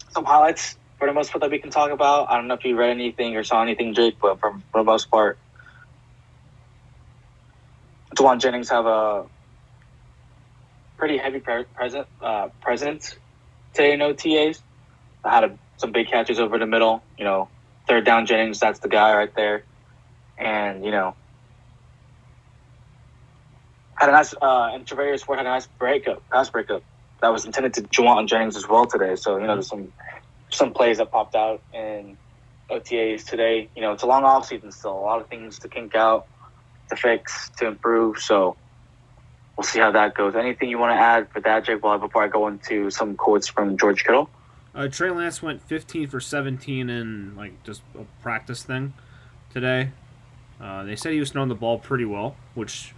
some 0.10 0.26
highlights 0.26 0.78
for 0.98 1.08
the 1.08 1.14
most 1.14 1.32
part 1.32 1.42
that 1.42 1.52
we 1.52 1.60
can 1.60 1.70
talk 1.70 1.92
about. 1.92 2.32
I 2.32 2.36
don't 2.36 2.48
know 2.48 2.56
if 2.56 2.66
you 2.66 2.76
read 2.76 2.90
anything 2.90 3.36
or 3.36 3.44
saw 3.44 3.62
anything, 3.62 3.94
Jake, 3.94 4.18
but 4.20 4.40
for, 4.40 4.52
for 4.72 4.82
the 4.82 4.84
most 4.84 5.12
part, 5.12 5.38
Jauan 8.16 8.40
Jennings 8.40 8.70
have 8.70 8.86
a 8.86 9.26
pretty 10.98 11.18
heavy 11.18 11.40
pre- 11.40 11.66
present 11.66 12.08
uh, 12.22 12.48
presence 12.62 13.16
today 13.74 13.94
in 13.94 14.00
OTAs. 14.00 14.62
I 15.24 15.36
had 15.36 15.44
a, 15.44 15.60
some 15.78 15.92
big 15.92 16.08
catches 16.08 16.40
over 16.40 16.58
the 16.58 16.66
middle. 16.66 17.04
You 17.18 17.26
know, 17.26 17.50
third 17.88 18.06
down 18.06 18.26
Jennings, 18.26 18.60
that's 18.60 18.80
the 18.80 18.90
guy 18.90 19.16
right 19.16 19.34
there. 19.36 19.64
And, 20.38 20.84
you 20.84 20.92
know, 20.92 21.16
had 23.96 24.10
a 24.10 24.12
nice, 24.12 24.34
uh, 24.34 24.72
and 24.74 24.86
Charvarius 24.86 25.28
Ward 25.28 25.40
had 25.40 25.46
a 25.46 25.50
nice 25.50 25.68
breakup, 25.68 26.24
pass 26.30 26.50
breakup 26.50 26.84
that 27.22 27.30
was 27.30 27.46
intended 27.46 27.74
to 27.76 27.82
Jauan 27.84 28.28
Jennings 28.28 28.58
as 28.58 28.68
well 28.68 28.86
today. 28.86 29.16
So, 29.16 29.38
you 29.38 29.48
know, 29.48 29.56
there's 29.56 29.68
some, 29.68 29.94
some 30.50 30.74
plays 30.74 30.98
that 30.98 31.12
popped 31.12 31.36
out 31.36 31.62
in 31.74 32.18
OTAs 32.70 33.26
today. 33.26 33.70
You 33.76 33.82
know, 33.82 33.94
it's 33.94 34.04
a 34.04 34.08
long 34.08 34.24
off 34.24 34.48
season 34.48 34.72
still, 34.72 34.98
a 34.98 35.00
lot 35.00 35.22
of 35.22 35.28
things 35.30 35.60
to 35.60 35.70
kink 35.70 35.96
out, 35.96 36.28
to 36.90 36.96
fix, 36.96 37.50
to 37.58 37.68
improve. 37.68 38.20
So, 38.20 38.58
we'll 39.58 39.64
see 39.64 39.80
how 39.80 39.92
that 39.92 40.16
goes. 40.16 40.36
Anything 40.36 40.70
you 40.70 40.78
want 40.78 40.92
to 40.92 41.02
add 41.02 41.32
for 41.32 41.40
that, 41.42 41.66
Jake, 41.66 41.84
well, 41.84 41.98
before 41.98 42.24
I 42.24 42.28
go 42.28 42.48
into 42.48 42.90
some 42.90 43.16
quotes 43.16 43.48
from 43.48 43.78
George 43.78 44.04
Kittle? 44.04 44.30
Uh, 44.76 44.88
Trey 44.88 45.10
Lance 45.10 45.42
went 45.42 45.62
15 45.62 46.10
for 46.10 46.20
17 46.20 46.90
in 46.90 47.36
like 47.36 47.64
just 47.64 47.82
a 47.98 48.04
practice 48.22 48.62
thing 48.62 48.94
today. 49.50 49.92
Uh, 50.60 50.84
they 50.84 50.96
said 50.96 51.14
he 51.14 51.20
was 51.20 51.32
throwing 51.32 51.50
the 51.50 51.56
ball 51.56 51.80
pretty 51.80 52.06
well, 52.06 52.36
which 52.56 52.94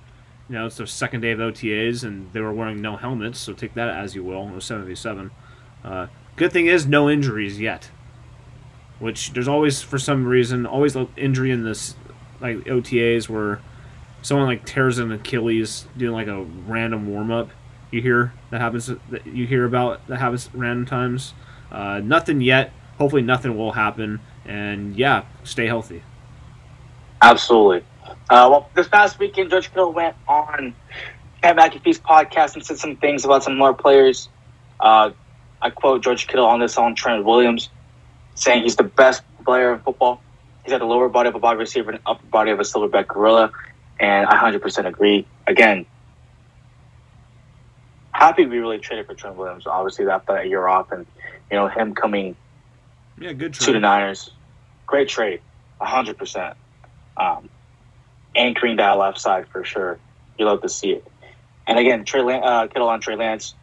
you 0.49 0.55
know 0.55 0.65
it's 0.65 0.77
the 0.77 0.87
second 0.87 1.21
day 1.21 1.31
of 1.31 1.39
OTAs 1.39 2.03
and 2.03 2.31
they 2.33 2.41
were 2.41 2.53
wearing 2.53 2.81
no 2.81 2.97
helmets, 2.97 3.39
so 3.39 3.53
take 3.53 3.75
that 3.75 3.89
as 3.89 4.15
you 4.15 4.23
will. 4.23 4.47
It 4.47 4.55
was 4.55 4.65
77. 4.65 5.29
Uh, 5.83 6.07
good 6.35 6.51
thing 6.51 6.65
is 6.65 6.87
no 6.87 7.09
injuries 7.09 7.59
yet. 7.59 7.91
Which 8.99 9.33
there's 9.33 9.47
always 9.47 9.83
for 9.83 9.99
some 9.99 10.25
reason 10.25 10.65
always 10.65 10.97
injury 11.15 11.51
in 11.51 11.63
this 11.63 11.95
like 12.41 12.57
OTAs 12.65 13.29
where 13.29 13.61
someone 14.23 14.47
like 14.47 14.65
tears 14.65 14.97
an 14.97 15.11
Achilles 15.11 15.87
doing 15.95 16.13
like 16.13 16.27
a 16.27 16.41
random 16.41 17.07
warm 17.07 17.29
up. 17.29 17.49
You 17.91 18.01
hear 18.01 18.33
that 18.49 18.59
happens. 18.59 18.87
That 18.87 19.27
you 19.27 19.45
hear 19.45 19.65
about 19.65 20.05
that 20.07 20.17
happens 20.17 20.49
random 20.53 20.87
times. 20.87 21.33
Uh, 21.71 22.01
nothing 22.03 22.41
yet. 22.41 22.71
Hopefully, 22.97 23.21
nothing 23.21 23.57
will 23.57 23.73
happen. 23.73 24.19
And 24.45 24.95
yeah, 24.95 25.25
stay 25.43 25.67
healthy. 25.67 26.03
Absolutely. 27.21 27.83
Uh, 28.29 28.47
well, 28.49 28.69
this 28.75 28.87
past 28.87 29.19
weekend, 29.19 29.49
George 29.49 29.69
Kittle 29.69 29.93
went 29.93 30.15
on 30.27 30.75
Pat 31.41 31.55
McAfee's 31.55 31.99
podcast 31.99 32.55
and 32.55 32.65
said 32.65 32.77
some 32.77 32.95
things 32.95 33.25
about 33.25 33.43
some 33.43 33.57
more 33.57 33.73
players. 33.73 34.29
Uh, 34.79 35.11
I 35.61 35.69
quote 35.69 36.03
George 36.03 36.27
Kittle 36.27 36.45
on 36.45 36.59
this 36.59 36.77
on 36.77 36.95
Trent 36.95 37.25
Williams, 37.25 37.69
saying 38.35 38.63
he's 38.63 38.75
the 38.75 38.83
best 38.83 39.23
player 39.43 39.73
in 39.73 39.79
football. 39.79 40.21
He's 40.63 40.71
got 40.71 40.79
the 40.79 40.85
lower 40.85 41.09
body 41.09 41.29
of 41.29 41.35
a 41.35 41.37
wide 41.37 41.57
receiver 41.57 41.91
and 41.91 41.99
upper 42.05 42.25
body 42.27 42.51
of 42.51 42.59
a 42.59 42.63
silverback 42.63 43.07
gorilla, 43.07 43.51
and 43.99 44.27
I 44.27 44.51
100% 44.51 44.85
agree. 44.85 45.25
Again, 45.47 45.85
happy 48.17 48.45
we 48.47 48.57
really 48.57 48.79
traded 48.79 49.05
for 49.05 49.13
Trent 49.13 49.35
Williams. 49.37 49.67
Obviously, 49.67 50.07
after 50.07 50.33
that 50.33 50.49
year 50.49 50.67
off, 50.67 50.91
and 50.91 51.05
you 51.51 51.57
know 51.57 51.67
him 51.67 51.93
coming 51.93 52.35
Yeah, 53.19 53.33
good 53.33 53.53
trade. 53.53 53.65
to 53.67 53.71
the. 53.73 53.79
Niners, 53.79 54.31
great 54.87 55.07
trade, 55.07 55.41
100%. 55.79 56.55
Um, 57.15 57.49
anchoring 58.35 58.77
that 58.77 58.91
left 58.97 59.19
side 59.19 59.47
for 59.49 59.63
sure. 59.63 59.99
You 60.37 60.45
love 60.45 60.61
to 60.63 60.69
see 60.69 60.89
it. 60.91 61.07
And 61.67 61.77
again, 61.77 62.05
Trey 62.05 62.21
Lan- 62.21 62.43
uh, 62.43 62.67
Kittle 62.67 62.89
on 62.89 63.01
Trey 63.01 63.15
Lance. 63.15 63.53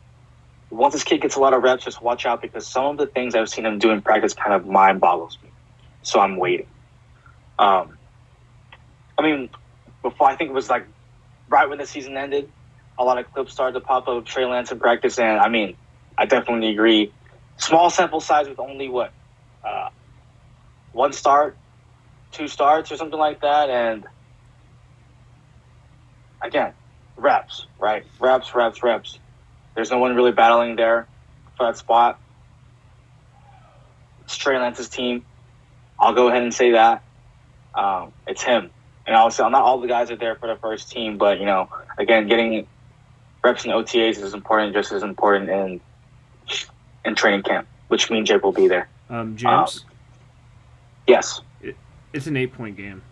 Once 0.71 0.95
this 0.95 1.05
kid 1.05 1.21
gets 1.21 1.37
a 1.37 1.41
lot 1.41 1.53
of 1.53 1.63
reps, 1.63 1.85
just 1.85 2.03
watch 2.03 2.27
out 2.27 2.43
because 2.43 2.67
some 2.67 2.85
of 2.87 2.97
the 2.97 3.07
things 3.07 3.35
I've 3.35 3.49
seen 3.49 3.65
him 3.67 3.79
do 3.79 3.91
in 3.91 4.03
practice 4.03 4.35
kind 4.35 4.53
of 4.55 4.67
mind 4.67 5.01
boggles 5.01 5.39
me. 5.43 5.51
So 6.03 6.21
I'm 6.21 6.37
waiting. 6.37 6.67
Um, 7.59 7.97
I 9.17 9.23
mean, 9.23 9.51
before 10.03 10.29
I 10.29 10.37
think 10.37 10.51
it 10.51 10.53
was 10.53 10.69
like 10.69 10.87
right 11.49 11.69
when 11.69 11.79
the 11.79 11.87
season 11.87 12.17
ended, 12.17 12.51
a 12.99 13.05
lot 13.05 13.19
of 13.19 13.33
clips 13.33 13.53
started 13.53 13.79
to 13.79 13.81
pop 13.81 14.09
up 14.09 14.17
of 14.17 14.25
Trey 14.25 14.45
Lance 14.45 14.71
in 14.71 14.79
practice, 14.79 15.19
and 15.19 15.39
I 15.39 15.49
mean, 15.49 15.77
I 16.17 16.27
definitely 16.27 16.71
agree. 16.71 17.13
Small 17.57 17.91
sample 17.91 18.21
size 18.21 18.49
with 18.49 18.59
only 18.59 18.89
what 18.89 19.13
uh, 19.65 19.89
one 20.93 21.13
start, 21.13 21.57
two 22.33 22.49
starts, 22.49 22.93
or 22.93 22.97
something 22.97 23.19
like 23.19 23.41
that, 23.41 23.71
and 23.71 24.07
again, 26.43 26.73
reps, 27.17 27.67
right? 27.79 28.05
Reps, 28.21 28.55
reps, 28.55 28.83
reps. 28.83 29.19
There's 29.75 29.91
no 29.91 29.99
one 29.99 30.15
really 30.15 30.33
battling 30.33 30.77
there 30.77 31.09
for 31.57 31.67
that 31.67 31.77
spot. 31.77 32.21
It's 34.25 34.37
Trey 34.37 34.59
Lance's 34.59 34.89
team. 34.89 35.25
I'll 35.99 36.15
go 36.15 36.29
ahead 36.29 36.43
and 36.43 36.55
say 36.55 36.73
that. 36.73 37.03
Um, 37.75 38.13
it's 38.27 38.43
him. 38.43 38.71
And 39.07 39.15
obviously, 39.15 39.49
not 39.51 39.63
all 39.63 39.81
the 39.81 39.89
guys 39.89 40.11
are 40.11 40.17
there 40.17 40.35
for 40.37 40.47
the 40.47 40.57
first 40.57 40.91
team, 40.91 41.19
but, 41.19 41.39
you 41.39 41.47
know, 41.47 41.69
again, 41.99 42.27
getting 42.27 42.67
reps 43.45 43.65
and 43.65 43.73
OTAs 43.73 44.19
is 44.21 44.35
important, 44.35 44.73
just 44.73 44.91
as 44.91 45.03
important 45.03 45.51
in 45.51 45.81
in 47.05 47.15
training 47.15 47.43
camp, 47.43 47.69
which 47.89 48.11
means 48.11 48.29
Jake 48.29 48.43
will 48.43 48.53
be 48.53 48.67
there. 48.67 48.89
Um, 49.11 49.37
James, 49.37 49.85
Yes. 51.07 51.43
it's 52.13 52.27
an 52.27 52.37
eight 52.37 52.53
point 52.55 52.77
game. 52.77 53.03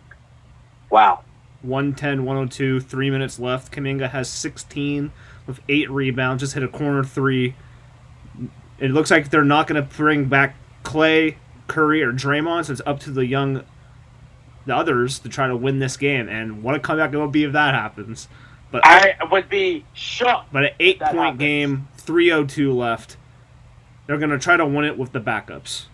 Wow. 0.89 1.21
110, 1.61 2.25
102, 2.25 2.81
three 2.81 3.09
minutes 3.09 3.39
left. 3.39 3.71
Kuminga 3.71 4.09
has 4.09 4.27
16 4.29 5.11
with 5.47 5.61
eight 5.69 5.89
rebounds, 5.89 6.41
just 6.41 6.55
hit 6.55 6.63
a 6.63 6.67
corner 6.67 7.03
three. 7.03 7.55
It 8.79 8.91
looks 8.91 9.11
like 9.11 9.29
they're 9.29 9.45
not 9.45 9.67
going 9.67 9.81
to 9.81 9.95
bring 9.95 10.25
back 10.25 10.55
Clay, 10.83 11.37
Curry, 11.67 12.01
or 12.03 12.11
Draymond, 12.11 12.65
so 12.65 12.73
it's 12.73 12.81
up 12.85 12.99
to 13.01 13.11
the 13.11 13.25
young, 13.25 13.63
the 14.65 14.75
others 14.75 15.19
to 15.19 15.29
try 15.29 15.47
to 15.47 15.55
win 15.55 15.79
this 15.79 15.95
game. 15.95 16.27
And 16.27 16.63
what 16.63 16.75
a 16.75 16.79
comeback 16.79 17.13
it 17.13 17.17
will 17.17 17.27
be 17.27 17.43
if 17.45 17.53
that 17.53 17.73
happens. 17.73 18.27
But 18.73 18.81
I 18.85 19.15
would 19.29 19.49
be 19.49 19.85
shocked. 19.93 20.51
but 20.51 20.63
an 20.63 20.71
eight 20.79 20.99
point 20.99 21.15
happens. 21.15 21.39
game, 21.39 21.87
302 21.97 22.73
left. 22.73 23.17
They're 24.07 24.17
going 24.17 24.31
to 24.31 24.39
try 24.39 24.57
to 24.57 24.65
win 24.65 24.83
it 24.83 24.97
with 24.97 25.11
the 25.11 25.21
backups. 25.21 25.85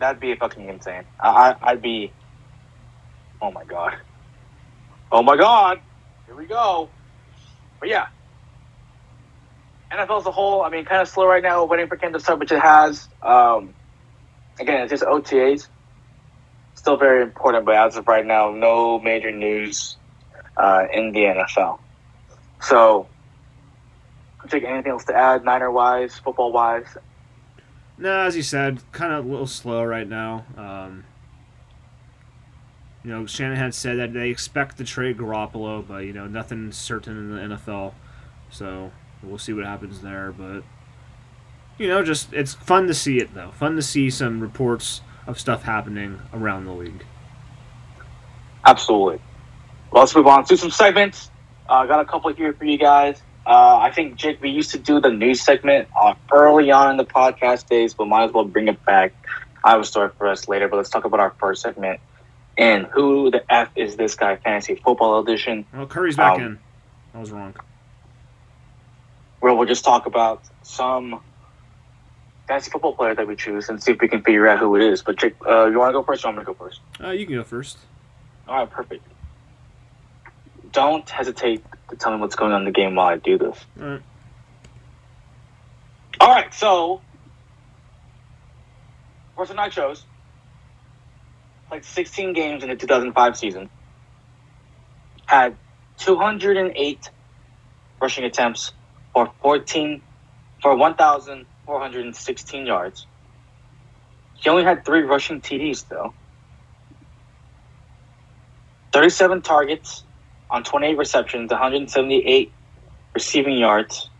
That'd 0.00 0.20
be 0.20 0.34
fucking 0.34 0.68
insane. 0.68 1.04
I, 1.20 1.28
I, 1.28 1.70
I'd 1.70 1.82
be. 1.82 2.12
Oh 3.40 3.52
my 3.52 3.62
god. 3.62 3.96
Oh 5.12 5.22
my 5.22 5.36
god. 5.36 5.80
Here 6.26 6.34
we 6.34 6.46
go. 6.46 6.88
But 7.78 7.90
yeah. 7.90 8.08
NFL 9.92 10.18
as 10.18 10.26
a 10.26 10.32
whole, 10.32 10.62
I 10.62 10.68
mean, 10.68 10.84
kind 10.84 11.00
of 11.00 11.06
slow 11.06 11.28
right 11.28 11.44
now, 11.44 11.64
waiting 11.64 11.86
for 11.86 11.96
camp 11.96 12.14
to 12.14 12.20
start, 12.20 12.40
which 12.40 12.50
it 12.50 12.58
has. 12.58 13.08
Um, 13.22 13.72
again, 14.58 14.82
it's 14.82 14.90
just 14.90 15.04
OTAs. 15.04 15.68
Still 16.74 16.96
very 16.96 17.22
important, 17.22 17.66
but 17.66 17.76
as 17.76 17.96
of 17.96 18.08
right 18.08 18.26
now, 18.26 18.50
no 18.50 18.98
major 18.98 19.30
news 19.30 19.96
uh, 20.58 20.86
in 20.92 21.12
the 21.12 21.20
NFL. 21.20 21.78
So, 22.60 23.06
Jake, 24.48 24.64
anything 24.64 24.92
else 24.92 25.04
to 25.04 25.14
add, 25.14 25.44
Niner 25.44 25.70
wise, 25.70 26.18
football 26.18 26.52
wise? 26.52 26.96
No, 27.96 28.20
as 28.20 28.36
you 28.36 28.42
said, 28.42 28.80
kind 28.92 29.12
of 29.12 29.24
a 29.24 29.28
little 29.28 29.46
slow 29.46 29.82
right 29.82 30.08
now. 30.08 30.44
Um, 30.56 31.04
you 33.04 33.10
know, 33.10 33.26
Shanahan 33.26 33.72
said 33.72 33.98
that 33.98 34.12
they 34.12 34.30
expect 34.30 34.78
to 34.78 34.84
trade 34.84 35.18
Garoppolo, 35.18 35.86
but 35.86 36.04
you 36.04 36.12
know, 36.12 36.26
nothing's 36.26 36.76
certain 36.76 37.16
in 37.16 37.50
the 37.50 37.56
NFL. 37.56 37.94
So 38.50 38.92
we'll 39.22 39.38
see 39.38 39.52
what 39.52 39.64
happens 39.64 40.00
there. 40.00 40.32
But 40.32 40.62
you 41.78 41.88
know, 41.88 42.02
just 42.02 42.32
it's 42.32 42.54
fun 42.54 42.86
to 42.86 42.94
see 42.94 43.18
it 43.18 43.34
though. 43.34 43.50
Fun 43.52 43.76
to 43.76 43.82
see 43.82 44.10
some 44.10 44.40
reports 44.40 45.00
of 45.26 45.38
stuff 45.38 45.62
happening 45.62 46.20
around 46.32 46.64
the 46.66 46.72
league. 46.72 47.04
Absolutely. 48.64 49.20
Well, 49.90 50.02
let's 50.02 50.14
move 50.14 50.26
on 50.26 50.44
to 50.46 50.56
some 50.56 50.70
segments. 50.70 51.30
I 51.68 51.82
uh, 51.82 51.86
got 51.86 52.00
a 52.00 52.04
couple 52.04 52.32
here 52.32 52.52
for 52.52 52.64
you 52.64 52.78
guys. 52.78 53.20
Uh, 53.46 53.78
I 53.78 53.90
think, 53.90 54.16
Jake, 54.16 54.42
we 54.42 54.50
used 54.50 54.70
to 54.72 54.78
do 54.78 55.00
the 55.00 55.10
news 55.10 55.40
segment 55.40 55.88
uh, 55.98 56.14
early 56.30 56.70
on 56.70 56.90
in 56.90 56.96
the 56.98 57.04
podcast 57.04 57.66
days, 57.68 57.94
but 57.94 58.06
might 58.06 58.24
as 58.24 58.32
well 58.32 58.44
bring 58.44 58.68
it 58.68 58.84
back. 58.84 59.12
I 59.64 59.70
have 59.72 59.80
a 59.80 59.84
story 59.84 60.10
for 60.18 60.26
us 60.28 60.48
later, 60.48 60.68
but 60.68 60.76
let's 60.76 60.90
talk 60.90 61.04
about 61.04 61.20
our 61.20 61.34
first 61.40 61.62
segment. 61.62 62.00
And 62.58 62.86
who 62.86 63.30
the 63.30 63.42
F 63.52 63.70
is 63.76 63.96
this 63.96 64.14
guy, 64.14 64.36
Fantasy 64.36 64.74
Football 64.74 65.20
Edition, 65.20 65.64
Well, 65.72 65.86
Curry's 65.86 66.16
back 66.16 66.34
Um, 66.36 66.42
in. 66.42 66.58
I 67.14 67.18
was 67.20 67.30
wrong. 67.30 67.54
where 69.40 69.54
we'll 69.54 69.66
just 69.68 69.84
talk 69.84 70.06
about 70.06 70.42
some 70.62 71.20
fantasy 72.48 72.70
football 72.70 72.92
player 72.94 73.14
that 73.14 73.26
we 73.26 73.36
choose 73.36 73.68
and 73.68 73.80
see 73.82 73.92
if 73.92 74.00
we 74.00 74.08
can 74.08 74.20
figure 74.22 74.48
out 74.48 74.58
who 74.58 74.74
it 74.76 74.82
is. 74.82 75.00
But, 75.02 75.16
Jake, 75.16 75.34
uh, 75.46 75.66
you 75.66 75.78
want 75.78 75.90
to 75.90 75.92
go 75.92 76.02
first 76.02 76.24
or 76.24 76.28
I'm 76.28 76.34
going 76.34 76.44
to 76.44 76.52
go 76.52 76.58
first? 76.58 76.80
Uh, 77.02 77.10
you 77.10 77.24
can 77.24 77.36
go 77.36 77.44
first. 77.44 77.78
All 78.48 78.56
right, 78.56 78.70
perfect. 78.70 79.04
Don't 80.72 81.08
hesitate 81.10 81.64
to 81.90 81.96
tell 81.96 82.12
me 82.12 82.18
what's 82.20 82.36
going 82.36 82.52
on 82.52 82.62
in 82.62 82.66
the 82.66 82.72
game 82.72 82.94
while 82.96 83.08
I 83.08 83.16
do 83.18 83.38
this. 83.38 83.58
All 83.80 83.86
right. 83.88 84.02
All 86.20 86.30
right, 86.34 86.52
so 86.54 87.04
person 89.36 89.58
I 89.58 89.68
chose 89.70 90.06
played 91.68 91.84
16 91.84 92.32
games 92.34 92.62
in 92.64 92.70
the 92.70 92.76
2005 92.76 93.36
season, 93.36 93.70
had 95.26 95.58
208 96.00 97.10
rushing 98.02 98.24
attempts 98.24 98.72
for 99.14 99.32
14 99.42 100.02
for 100.62 100.76
1,416 100.76 102.66
yards. 102.66 103.06
He 104.34 104.50
only 104.50 104.64
had 104.64 104.84
three 104.84 105.02
rushing 105.02 105.40
TDs 105.42 105.86
though. 105.88 106.14
37 108.94 109.42
targets 109.42 110.04
on 110.50 110.64
28 110.64 110.96
receptions, 110.96 111.50
178 111.50 112.52
receiving 113.14 113.58
yards 113.58 114.10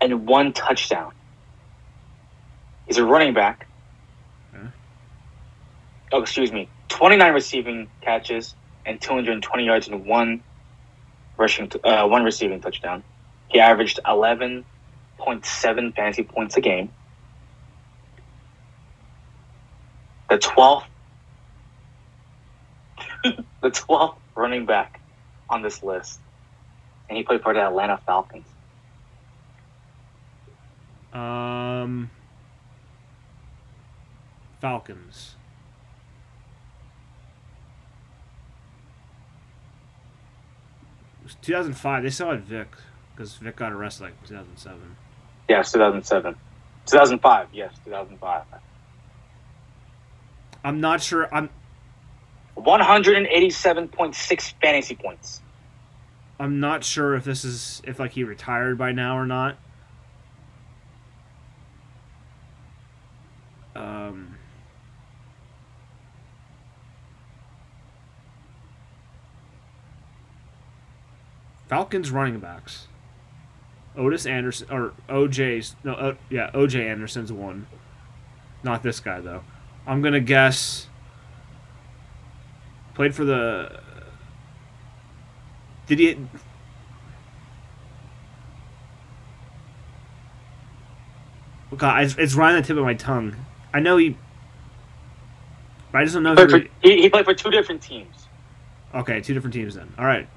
and 0.00 0.26
one 0.26 0.52
touchdown. 0.52 1.12
He's 2.86 2.98
a 2.98 3.04
running 3.04 3.34
back. 3.34 3.66
Okay. 4.54 4.68
Oh, 6.12 6.22
excuse 6.22 6.52
me. 6.52 6.68
29 6.88 7.34
receiving 7.34 7.88
catches 8.00 8.54
and 8.86 9.00
220 9.00 9.64
yards 9.64 9.88
and 9.88 10.06
one 10.06 10.42
rushing, 11.36 11.70
uh, 11.84 12.06
one 12.06 12.24
receiving 12.24 12.60
touchdown. 12.60 13.02
He 13.48 13.60
averaged 13.60 14.00
11.7 14.06 15.94
fantasy 15.94 16.22
points 16.22 16.56
a 16.56 16.60
game. 16.60 16.90
The 20.30 20.38
12th, 20.38 20.84
the 23.68 23.80
12th 23.80 24.16
running 24.34 24.66
back 24.66 25.00
on 25.50 25.62
this 25.62 25.82
list, 25.82 26.20
and 27.08 27.16
he 27.16 27.24
played 27.24 27.42
for 27.42 27.54
the 27.54 27.60
Atlanta 27.60 27.98
Falcons. 28.06 28.46
Um, 31.12 32.10
Falcons. 34.60 35.36
It 41.20 41.24
was 41.24 41.34
2005. 41.42 42.02
They 42.02 42.10
still 42.10 42.30
had 42.30 42.44
Vic 42.44 42.68
because 43.14 43.34
Vic 43.36 43.56
got 43.56 43.72
arrested 43.72 44.04
like 44.04 44.26
2007. 44.26 44.96
Yes, 45.48 45.72
2007. 45.72 46.34
2005, 46.86 47.48
yes, 47.52 47.72
2005. 47.84 48.44
I'm 50.64 50.80
not 50.80 51.02
sure. 51.02 51.32
I'm 51.34 51.50
187.6 52.64 54.54
fantasy 54.60 54.94
points. 54.94 55.42
I'm 56.40 56.60
not 56.60 56.84
sure 56.84 57.14
if 57.14 57.24
this 57.24 57.44
is 57.44 57.82
if 57.84 57.98
like 57.98 58.12
he 58.12 58.22
retired 58.24 58.78
by 58.78 58.92
now 58.92 59.18
or 59.18 59.26
not. 59.26 59.56
Um, 63.74 64.36
Falcons 71.68 72.10
running 72.10 72.38
backs. 72.40 72.88
Ottis 73.96 74.30
Anderson 74.30 74.68
or 74.70 74.92
OJ's 75.08 75.74
no, 75.82 75.94
uh, 75.94 76.14
yeah, 76.30 76.50
OJ 76.52 76.88
Anderson's 76.88 77.32
one. 77.32 77.66
Not 78.62 78.82
this 78.82 79.00
guy 79.00 79.20
though. 79.20 79.42
I'm 79.86 80.02
gonna 80.02 80.20
guess. 80.20 80.88
Played 82.98 83.14
for 83.14 83.24
the. 83.24 83.80
Did 85.86 86.00
he? 86.00 86.18
God, 91.76 92.02
it's, 92.02 92.16
it's 92.16 92.34
right 92.34 92.50
on 92.50 92.60
the 92.60 92.66
tip 92.66 92.76
of 92.76 92.82
my 92.82 92.94
tongue. 92.94 93.36
I 93.72 93.78
know 93.78 93.98
he. 93.98 94.16
But 95.92 95.98
I 96.00 96.04
just 96.06 96.14
don't 96.14 96.24
know. 96.24 96.34
He 96.34 96.44
played, 96.44 96.50
Who, 96.50 96.60
for, 96.60 96.68
he, 96.82 97.02
he 97.02 97.08
played 97.08 97.24
for 97.24 97.34
two 97.34 97.52
different 97.52 97.80
teams. 97.80 98.26
okay, 98.92 99.20
two 99.20 99.32
different 99.32 99.54
teams 99.54 99.76
then. 99.76 99.94
All 99.96 100.04
right. 100.04 100.28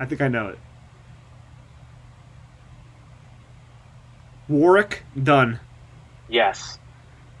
I 0.00 0.06
think 0.06 0.22
I 0.22 0.26
know 0.26 0.48
it. 0.48 0.58
Warrick 4.48 5.04
Dunn. 5.22 5.60
Yes. 6.28 6.80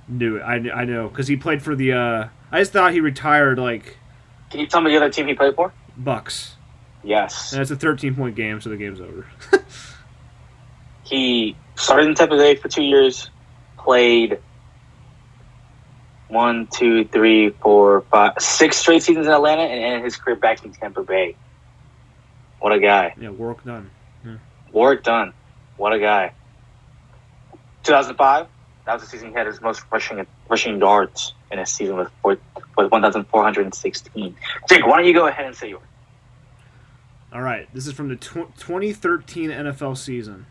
Knew 0.06 0.36
it. 0.36 0.42
I, 0.42 0.54
I 0.70 0.84
know 0.84 1.08
because 1.08 1.26
he 1.26 1.36
played 1.36 1.64
for 1.64 1.74
the. 1.74 1.94
uh 1.94 2.28
I 2.52 2.60
just 2.60 2.70
thought 2.70 2.92
he 2.92 3.00
retired 3.00 3.58
like 3.58 3.96
Can 4.50 4.60
you 4.60 4.66
tell 4.66 4.80
me 4.80 4.90
the 4.90 4.96
other 4.96 5.10
team 5.10 5.26
he 5.26 5.34
played 5.34 5.54
for? 5.54 5.72
Bucks. 5.96 6.54
Yes. 7.02 7.52
And 7.52 7.60
it's 7.60 7.70
a 7.70 7.76
13 7.76 8.14
point 8.14 8.36
game, 8.36 8.60
so 8.60 8.70
the 8.70 8.76
game's 8.76 9.00
over. 9.00 9.26
He 11.04 11.54
started 11.74 12.08
in 12.08 12.14
Tampa 12.14 12.36
Bay 12.36 12.56
for 12.56 12.68
two 12.68 12.82
years, 12.82 13.30
played 13.76 14.40
one, 16.28 16.66
two, 16.72 17.04
three, 17.04 17.50
four, 17.50 18.00
five, 18.10 18.32
six 18.38 18.78
straight 18.78 19.02
seasons 19.02 19.26
in 19.26 19.32
Atlanta, 19.32 19.62
and 19.62 19.84
ended 19.84 20.04
his 20.04 20.16
career 20.16 20.36
back 20.36 20.64
in 20.64 20.72
Tampa 20.72 21.02
Bay. 21.02 21.36
What 22.60 22.72
a 22.72 22.80
guy. 22.80 23.14
yeah, 23.20 23.28
Warrick 23.28 23.62
Dunn. 23.64 23.90
Work 24.72 25.04
done. 25.04 25.32
What 25.76 25.92
a 25.92 26.00
guy. 26.00 26.32
2005, 27.84 28.48
that 28.86 28.92
was 28.94 29.02
the 29.02 29.08
season 29.08 29.28
he 29.28 29.34
had 29.34 29.46
his 29.46 29.60
most 29.60 29.84
rushing 29.92 30.26
rushing 30.48 30.80
yards 30.80 31.34
in 31.54 31.60
a 31.60 31.66
season 31.66 31.96
with 31.96 32.10
four, 32.20 32.36
with 32.76 32.90
1,416. 32.90 34.36
Jake, 34.68 34.86
why 34.86 34.98
don't 34.98 35.06
you 35.06 35.14
go 35.14 35.26
ahead 35.28 35.46
and 35.46 35.54
say 35.56 35.70
yours? 35.70 35.82
All 37.32 37.40
right, 37.42 37.68
this 37.72 37.86
is 37.86 37.92
from 37.94 38.08
the 38.08 38.16
tw- 38.16 38.54
2013 38.58 39.50
NFL 39.50 39.96
season. 39.96 40.46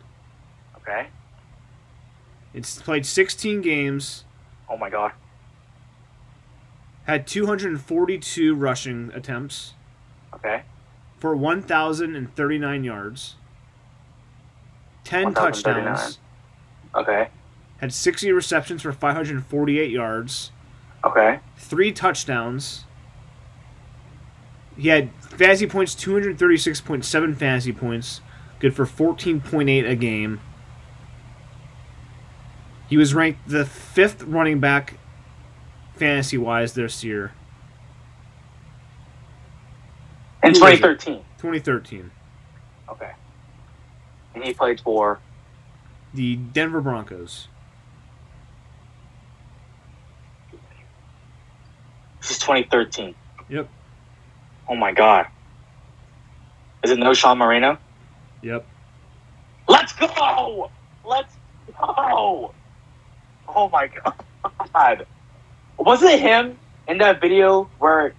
Okay. 0.78 1.06
It's 2.52 2.80
played 2.82 3.06
16 3.06 3.60
games, 3.62 4.24
Oh 4.68 4.76
my 4.76 4.88
God. 4.90 5.12
had 7.06 7.26
242 7.26 8.54
rushing 8.54 9.10
attempts 9.14 9.74
Okay. 10.34 10.62
for 11.18 11.34
1,039 11.36 12.84
yards, 12.84 13.36
10 15.04 15.24
1,039. 15.24 15.84
touchdowns, 15.94 16.18
Okay. 16.94 17.28
had 17.78 17.92
60 17.92 18.30
receptions 18.32 18.82
for 18.82 18.92
548 18.92 19.90
yards, 19.90 20.52
Okay. 21.04 21.40
three 21.58 21.92
touchdowns. 21.92 22.84
He 24.76 24.88
had 24.88 25.10
fantasy 25.20 25.66
points, 25.66 25.94
236.7 25.94 27.36
fantasy 27.36 27.72
points, 27.72 28.20
good 28.58 28.74
for 28.74 28.86
14.8 28.86 29.88
a 29.88 29.94
game. 29.94 30.40
He 32.88 32.96
was 32.96 33.14
ranked 33.14 33.48
the 33.48 33.64
fifth 33.64 34.22
running 34.22 34.60
back 34.60 34.94
fantasy 35.96 36.36
wise 36.38 36.74
this 36.74 37.04
year, 37.04 37.32
In 40.42 40.54
Who 40.54 40.60
was 40.60 40.72
it? 40.72 40.76
2013. 40.82 41.24
2013. 41.38 42.10
Okay. 42.90 43.12
And 44.34 44.42
he 44.44 44.52
played 44.52 44.80
for 44.80 45.20
The 46.12 46.36
Denver 46.36 46.80
Broncos. 46.80 47.48
this 52.20 52.30
is 52.30 52.32
2013. 52.44 53.14
Yep. 53.48 53.68
Oh 54.68 54.74
my 54.76 54.92
god. 54.92 55.26
Is 56.82 56.90
it 56.90 56.98
Knowshon 56.98 57.38
Moreno? 57.38 57.78
Yep. 58.42 58.66
Let's 59.66 59.94
go! 59.94 60.70
Let's 61.06 61.34
go! 61.78 62.54
Oh 63.48 63.68
my 63.72 63.88
god. 64.74 65.06
Was 65.78 66.02
it 66.02 66.20
him 66.20 66.58
in 66.86 66.98
that 66.98 67.20
video 67.22 67.70
where 67.78 68.14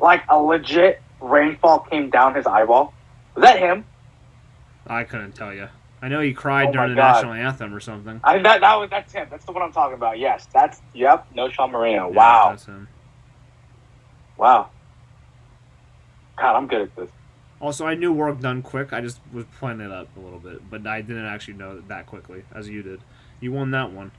like 0.00 0.22
a 0.30 0.38
legit 0.38 1.02
rainfall 1.20 1.80
came 1.80 2.08
down 2.08 2.34
his 2.34 2.46
eyeball? 2.46 2.94
Was 3.34 3.42
that 3.42 3.58
him? 3.58 3.84
I 4.86 5.04
couldn't 5.04 5.32
tell 5.32 5.52
you. 5.52 5.68
I 6.02 6.08
know 6.08 6.20
he 6.20 6.32
cried 6.32 6.68
Oh 6.68 6.72
during 6.72 6.90
the 6.90 6.96
God. 6.96 7.12
national 7.16 7.34
anthem 7.34 7.74
or 7.74 7.80
something. 7.80 8.20
I 8.24 8.38
that 8.38 8.62
that 8.62 8.74
was 8.76 8.88
that's 8.88 9.12
him. 9.12 9.28
That's 9.30 9.44
the 9.44 9.52
one 9.52 9.62
I'm 9.62 9.72
talking 9.72 9.94
about. 9.94 10.18
Yes, 10.18 10.48
that's 10.54 10.80
yep. 10.94 11.26
Knowshon 11.34 11.70
Moreno. 11.70 12.08
Yeah, 12.08 12.16
wow, 12.16 12.46
That's 12.50 12.64
him. 12.64 12.88
Wow. 14.40 14.70
God, 16.38 16.56
I'm 16.56 16.66
good 16.66 16.80
at 16.80 16.96
this. 16.96 17.10
Also, 17.60 17.84
I 17.84 17.94
knew 17.94 18.10
Warrick 18.10 18.40
Dunn 18.40 18.62
quick. 18.62 18.90
I 18.94 19.02
just 19.02 19.20
was 19.34 19.44
playing 19.58 19.82
it 19.82 19.92
up 19.92 20.08
a 20.16 20.20
little 20.20 20.38
bit, 20.38 20.68
but 20.70 20.86
I 20.86 21.02
didn't 21.02 21.26
actually 21.26 21.54
know 21.54 21.72
it 21.76 21.88
that 21.88 22.06
quickly 22.06 22.42
as 22.54 22.66
you 22.66 22.82
did. 22.82 23.02
You 23.40 23.52
won 23.52 23.70
that 23.72 23.92
one. 23.92 24.12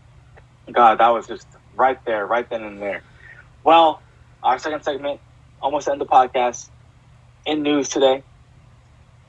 God, 0.71 0.99
that 0.99 1.07
was 1.07 1.25
just 1.25 1.47
right 1.75 1.97
there, 2.05 2.27
right 2.27 2.47
then 2.47 2.61
and 2.61 2.79
there. 2.79 3.01
Well, 3.63 3.99
our 4.43 4.59
second 4.59 4.83
segment, 4.83 5.19
almost 5.59 5.87
end 5.87 5.99
the 5.99 6.05
podcast. 6.05 6.69
In 7.47 7.63
news 7.63 7.89
today, 7.89 8.21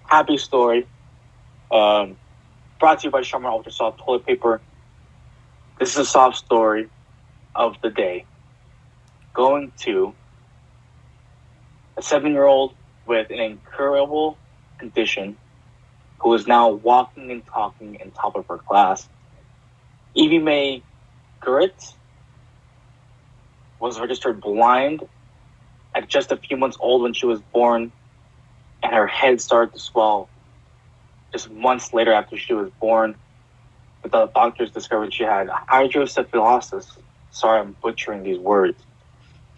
happy 0.05 0.37
story. 0.37 0.87
Um, 1.71 2.19
brought 2.79 3.01
to 3.01 3.07
you 3.07 3.11
by 3.11 3.23
Charmin 3.23 3.51
Ultra 3.51 3.73
Soft 3.73 4.01
Toilet 4.01 4.27
Paper. 4.27 4.61
This 5.81 5.93
is 5.93 5.97
a 5.97 6.05
soft 6.05 6.37
story 6.37 6.91
of 7.55 7.77
the 7.81 7.89
day. 7.89 8.27
Going 9.33 9.73
to 9.79 10.13
a 12.03 12.05
seven-year-old 12.05 12.75
with 13.07 13.31
an 13.31 13.39
incurable 13.39 14.37
condition 14.79 15.37
who 16.21 16.35
is 16.35 16.47
now 16.47 16.71
walking 16.71 17.31
and 17.31 17.43
talking 17.47 17.97
in 17.97 18.11
top 18.11 18.35
of 18.37 18.47
her 18.49 18.59
class. 18.59 19.09
Evie 20.15 20.39
Mae 20.39 20.83
Gurrit 21.45 21.95
was 23.81 24.01
registered 24.01 24.41
blind 24.41 25.03
at 25.95 26.09
just 26.09 26.33
a 26.33 26.37
few 26.37 26.57
months 26.57 26.77
old 26.81 27.03
when 27.03 27.13
she 27.13 27.27
was 27.27 27.41
born, 27.53 27.93
and 28.83 28.93
her 28.93 29.07
head 29.07 29.41
started 29.41 29.73
to 29.75 29.81
swell 29.81 30.29
just 31.33 31.51
months 31.51 31.95
later 31.95 32.13
after 32.13 32.37
she 32.37 32.53
was 32.53 32.71
born. 32.81 33.15
But 34.03 34.11
the 34.13 34.27
doctors 34.35 34.71
discovered 34.73 35.15
she 35.15 35.23
had 35.23 35.49
hydrocephalus. 35.69 36.99
Sorry, 37.31 37.61
I'm 37.61 37.77
butchering 37.81 38.25
these 38.25 38.39
words. 38.39 38.83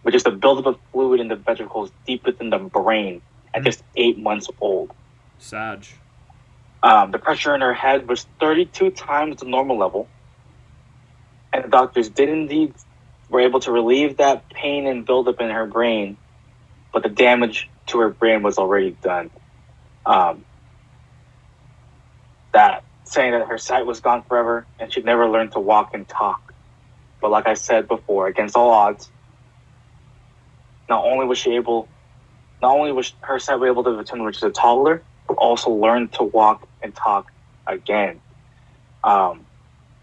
Which 0.04 0.14
is 0.14 0.22
the 0.22 0.30
buildup 0.30 0.66
of 0.66 0.78
fluid 0.92 1.20
in 1.20 1.28
the 1.28 1.36
ventricles 1.36 1.90
deep 2.06 2.24
within 2.24 2.50
the 2.50 2.58
brain 2.58 3.20
at 3.52 3.64
just 3.64 3.82
eight 3.96 4.18
months 4.18 4.48
old. 4.60 4.92
Sag. 5.38 5.86
Um, 6.82 7.10
the 7.10 7.18
pressure 7.18 7.54
in 7.54 7.62
her 7.62 7.72
head 7.72 8.06
was 8.06 8.26
32 8.40 8.90
times 8.90 9.40
the 9.40 9.46
normal 9.46 9.78
level. 9.78 10.06
And 11.52 11.64
the 11.64 11.68
doctors 11.68 12.10
did 12.10 12.28
indeed 12.28 12.74
were 13.30 13.40
able 13.40 13.60
to 13.60 13.72
relieve 13.72 14.18
that 14.18 14.48
pain 14.50 14.86
and 14.86 15.06
buildup 15.06 15.40
in 15.40 15.48
her 15.48 15.66
brain, 15.66 16.18
but 16.92 17.02
the 17.02 17.08
damage 17.08 17.70
to 17.86 18.00
her 18.00 18.10
brain 18.10 18.42
was 18.42 18.58
already 18.58 18.90
done. 19.02 19.30
Um, 20.04 20.44
that 22.52 22.84
saying 23.04 23.32
that 23.32 23.46
her 23.46 23.58
sight 23.58 23.86
was 23.86 24.00
gone 24.00 24.22
forever 24.22 24.66
and 24.78 24.92
she'd 24.92 25.04
never 25.04 25.28
learn 25.28 25.50
to 25.50 25.60
walk 25.60 25.94
and 25.94 26.06
talk. 26.06 26.52
But 27.20 27.30
like 27.30 27.46
I 27.46 27.54
said 27.54 27.88
before, 27.88 28.26
against 28.26 28.56
all 28.56 28.70
odds, 28.70 29.10
not 30.88 31.04
only 31.04 31.26
was 31.26 31.38
she 31.38 31.54
able, 31.56 31.88
not 32.60 32.76
only 32.76 32.92
was 32.92 33.12
her 33.20 33.38
sight 33.38 33.62
able 33.62 33.84
to 33.84 33.90
return 33.90 34.22
when 34.22 34.32
she 34.32 34.44
was 34.44 34.50
a 34.50 34.54
toddler, 34.54 35.02
but 35.26 35.34
also 35.34 35.70
learn 35.70 36.08
to 36.08 36.24
walk 36.24 36.68
and 36.82 36.94
talk 36.94 37.30
again. 37.66 38.20
Um, 39.02 39.46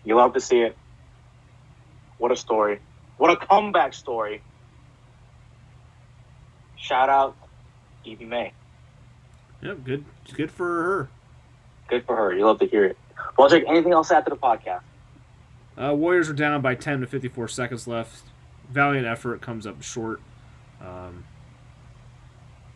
you 0.03 0.15
love 0.15 0.33
to 0.33 0.41
see 0.41 0.61
it. 0.61 0.77
What 2.17 2.31
a 2.31 2.35
story. 2.35 2.79
What 3.17 3.31
a 3.31 3.35
comeback 3.35 3.93
story. 3.93 4.41
Shout 6.77 7.09
out 7.09 7.35
Evie 8.03 8.25
May. 8.25 8.53
Yep, 9.61 9.83
good. 9.83 10.05
It's 10.25 10.33
good 10.33 10.51
for 10.51 10.65
her. 10.65 11.09
Good 11.87 12.05
for 12.05 12.15
her. 12.15 12.33
You 12.33 12.45
love 12.45 12.59
to 12.59 12.65
hear 12.65 12.85
it. 12.85 12.97
Well, 13.37 13.49
Jake, 13.49 13.65
anything 13.67 13.93
else 13.93 14.09
after 14.11 14.31
the 14.31 14.37
podcast? 14.37 14.81
Uh, 15.77 15.93
Warriors 15.93 16.29
are 16.29 16.33
down 16.33 16.61
by 16.61 16.75
10 16.75 17.01
to 17.01 17.07
54 17.07 17.47
seconds 17.47 17.87
left. 17.87 18.23
Valiant 18.69 19.05
effort 19.05 19.41
comes 19.41 19.67
up 19.67 19.81
short. 19.81 20.19
Um, 20.85 21.25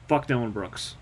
fuck 0.07 0.27
Dillon 0.27 0.51
Brooks. 0.51 0.95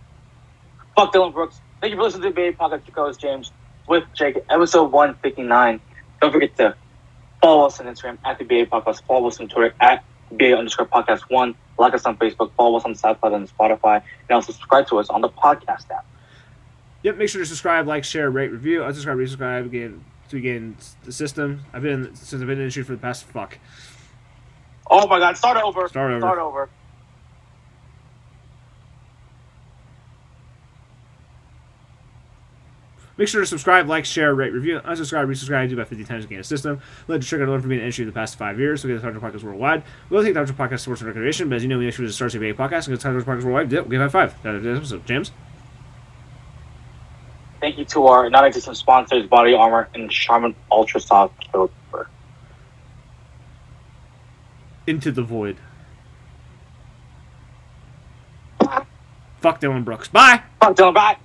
Fuck 0.95 1.11
Dillon 1.11 1.31
Brooks. 1.31 1.59
Thank 1.81 1.91
you 1.91 1.97
for 1.97 2.03
listening 2.03 2.23
to 2.23 2.29
the 2.29 2.35
Baby 2.35 2.55
Podcast. 2.55 2.87
Your 2.87 2.95
co-host 2.95 3.19
James 3.19 3.51
with 3.87 4.03
Jake, 4.13 4.37
episode 4.49 4.91
159. 4.91 5.81
Don't 6.21 6.31
forget 6.31 6.55
to 6.57 6.75
follow 7.41 7.65
us 7.65 7.79
on 7.79 7.87
Instagram 7.87 8.17
at 8.23 8.39
the 8.39 8.45
BA 8.45 8.65
Podcast. 8.65 9.03
Follow 9.03 9.27
us 9.27 9.39
on 9.39 9.49
Twitter 9.49 9.75
at 9.81 10.03
BA 10.31 10.55
underscore 10.55 10.85
podcast 10.85 11.21
one. 11.29 11.55
Like 11.77 11.93
us 11.93 12.05
on 12.05 12.17
Facebook. 12.17 12.51
Follow 12.55 12.77
us 12.77 12.85
on 12.85 12.93
SoundCloud 12.93 13.35
and 13.35 13.57
Spotify. 13.57 14.01
And 14.29 14.35
also 14.35 14.53
subscribe 14.53 14.87
to 14.87 14.99
us 14.99 15.09
on 15.09 15.21
the 15.21 15.29
podcast 15.29 15.89
app. 15.91 16.05
Yep, 17.01 17.17
make 17.17 17.27
sure 17.27 17.41
to 17.41 17.45
subscribe, 17.45 17.85
like, 17.85 18.05
share, 18.05 18.29
rate, 18.29 18.51
review. 18.51 18.79
Unsubscribe, 18.79 19.17
resubscribe. 19.17 19.65
Again, 19.65 20.05
to 20.29 20.39
get 20.39 20.73
the 21.03 21.11
system. 21.11 21.65
I've 21.73 21.81
been 21.81 22.05
in, 22.05 22.15
since 22.15 22.33
I've 22.33 22.39
been 22.41 22.51
in 22.51 22.57
the 22.57 22.63
industry 22.63 22.83
for 22.83 22.93
the 22.93 22.97
past 22.97 23.25
fuck. 23.25 23.57
Oh 24.89 25.07
my 25.07 25.19
God! 25.19 25.37
Start 25.37 25.57
over. 25.57 25.87
Start 25.87 26.11
over. 26.11 26.21
Start 26.21 26.39
over. 26.39 26.69
Make 33.17 33.27
sure 33.27 33.41
to 33.41 33.47
subscribe, 33.47 33.87
like, 33.87 34.05
share, 34.05 34.33
rate, 34.33 34.53
review, 34.53 34.79
unsubscribe, 34.79 35.27
resubscribe, 35.27 35.69
do 35.69 35.75
about 35.75 35.87
50 35.87 36.03
times 36.03 36.23
to 36.23 36.29
gain 36.29 36.39
a 36.39 36.43
system. 36.43 36.81
Let 37.07 37.21
the 37.21 37.27
trigger 37.27 37.45
alert 37.45 37.61
for 37.61 37.67
being 37.67 37.79
an 37.79 37.85
industry 37.85 38.05
the 38.05 38.11
past 38.11 38.37
five 38.37 38.57
years. 38.57 38.81
So 38.81 38.87
we 38.87 38.95
get 38.95 39.03
the 39.03 39.11
Dr. 39.11 39.19
Podcast 39.19 39.43
worldwide. 39.43 39.83
We'll 40.09 40.23
take 40.23 40.33
Dr. 40.33 40.53
Podcast 40.53 40.79
sports 40.79 41.01
and 41.01 41.07
recreation, 41.07 41.47
but 41.47 41.57
as 41.57 41.63
you 41.63 41.69
know, 41.69 41.77
we 41.77 41.87
actually 41.87 42.07
just 42.07 42.17
start 42.17 42.33
a 42.33 42.37
podcast 42.39 42.87
and 42.87 42.97
get 42.97 43.01
Dr. 43.01 43.21
Podcast 43.21 43.43
worldwide. 43.43 43.71
We'll 43.71 43.83
give 43.83 44.01
high 44.01 44.07
five. 44.07 44.41
That's 44.41 44.63
the 44.63 44.75
episode. 44.75 45.05
James? 45.05 45.31
Thank 47.61 47.77
you 47.77 47.85
to 47.85 48.07
our 48.07 48.29
non-existent 48.29 48.75
sponsors, 48.75 49.25
Body 49.27 49.53
Armor 49.53 49.87
and 49.93 50.11
Charmin 50.11 50.53
Ultra 50.69 50.99
Soft 50.99 51.39
Paper. 51.39 52.09
Into 54.85 55.11
the 55.11 55.21
void. 55.21 55.57
Fuck 59.39 59.59
Dillon 59.59 59.83
Brooks. 59.83 60.07
Bye! 60.09 60.41
Fuck 60.59 60.75
Dillon, 60.75 60.93
bye. 60.93 61.17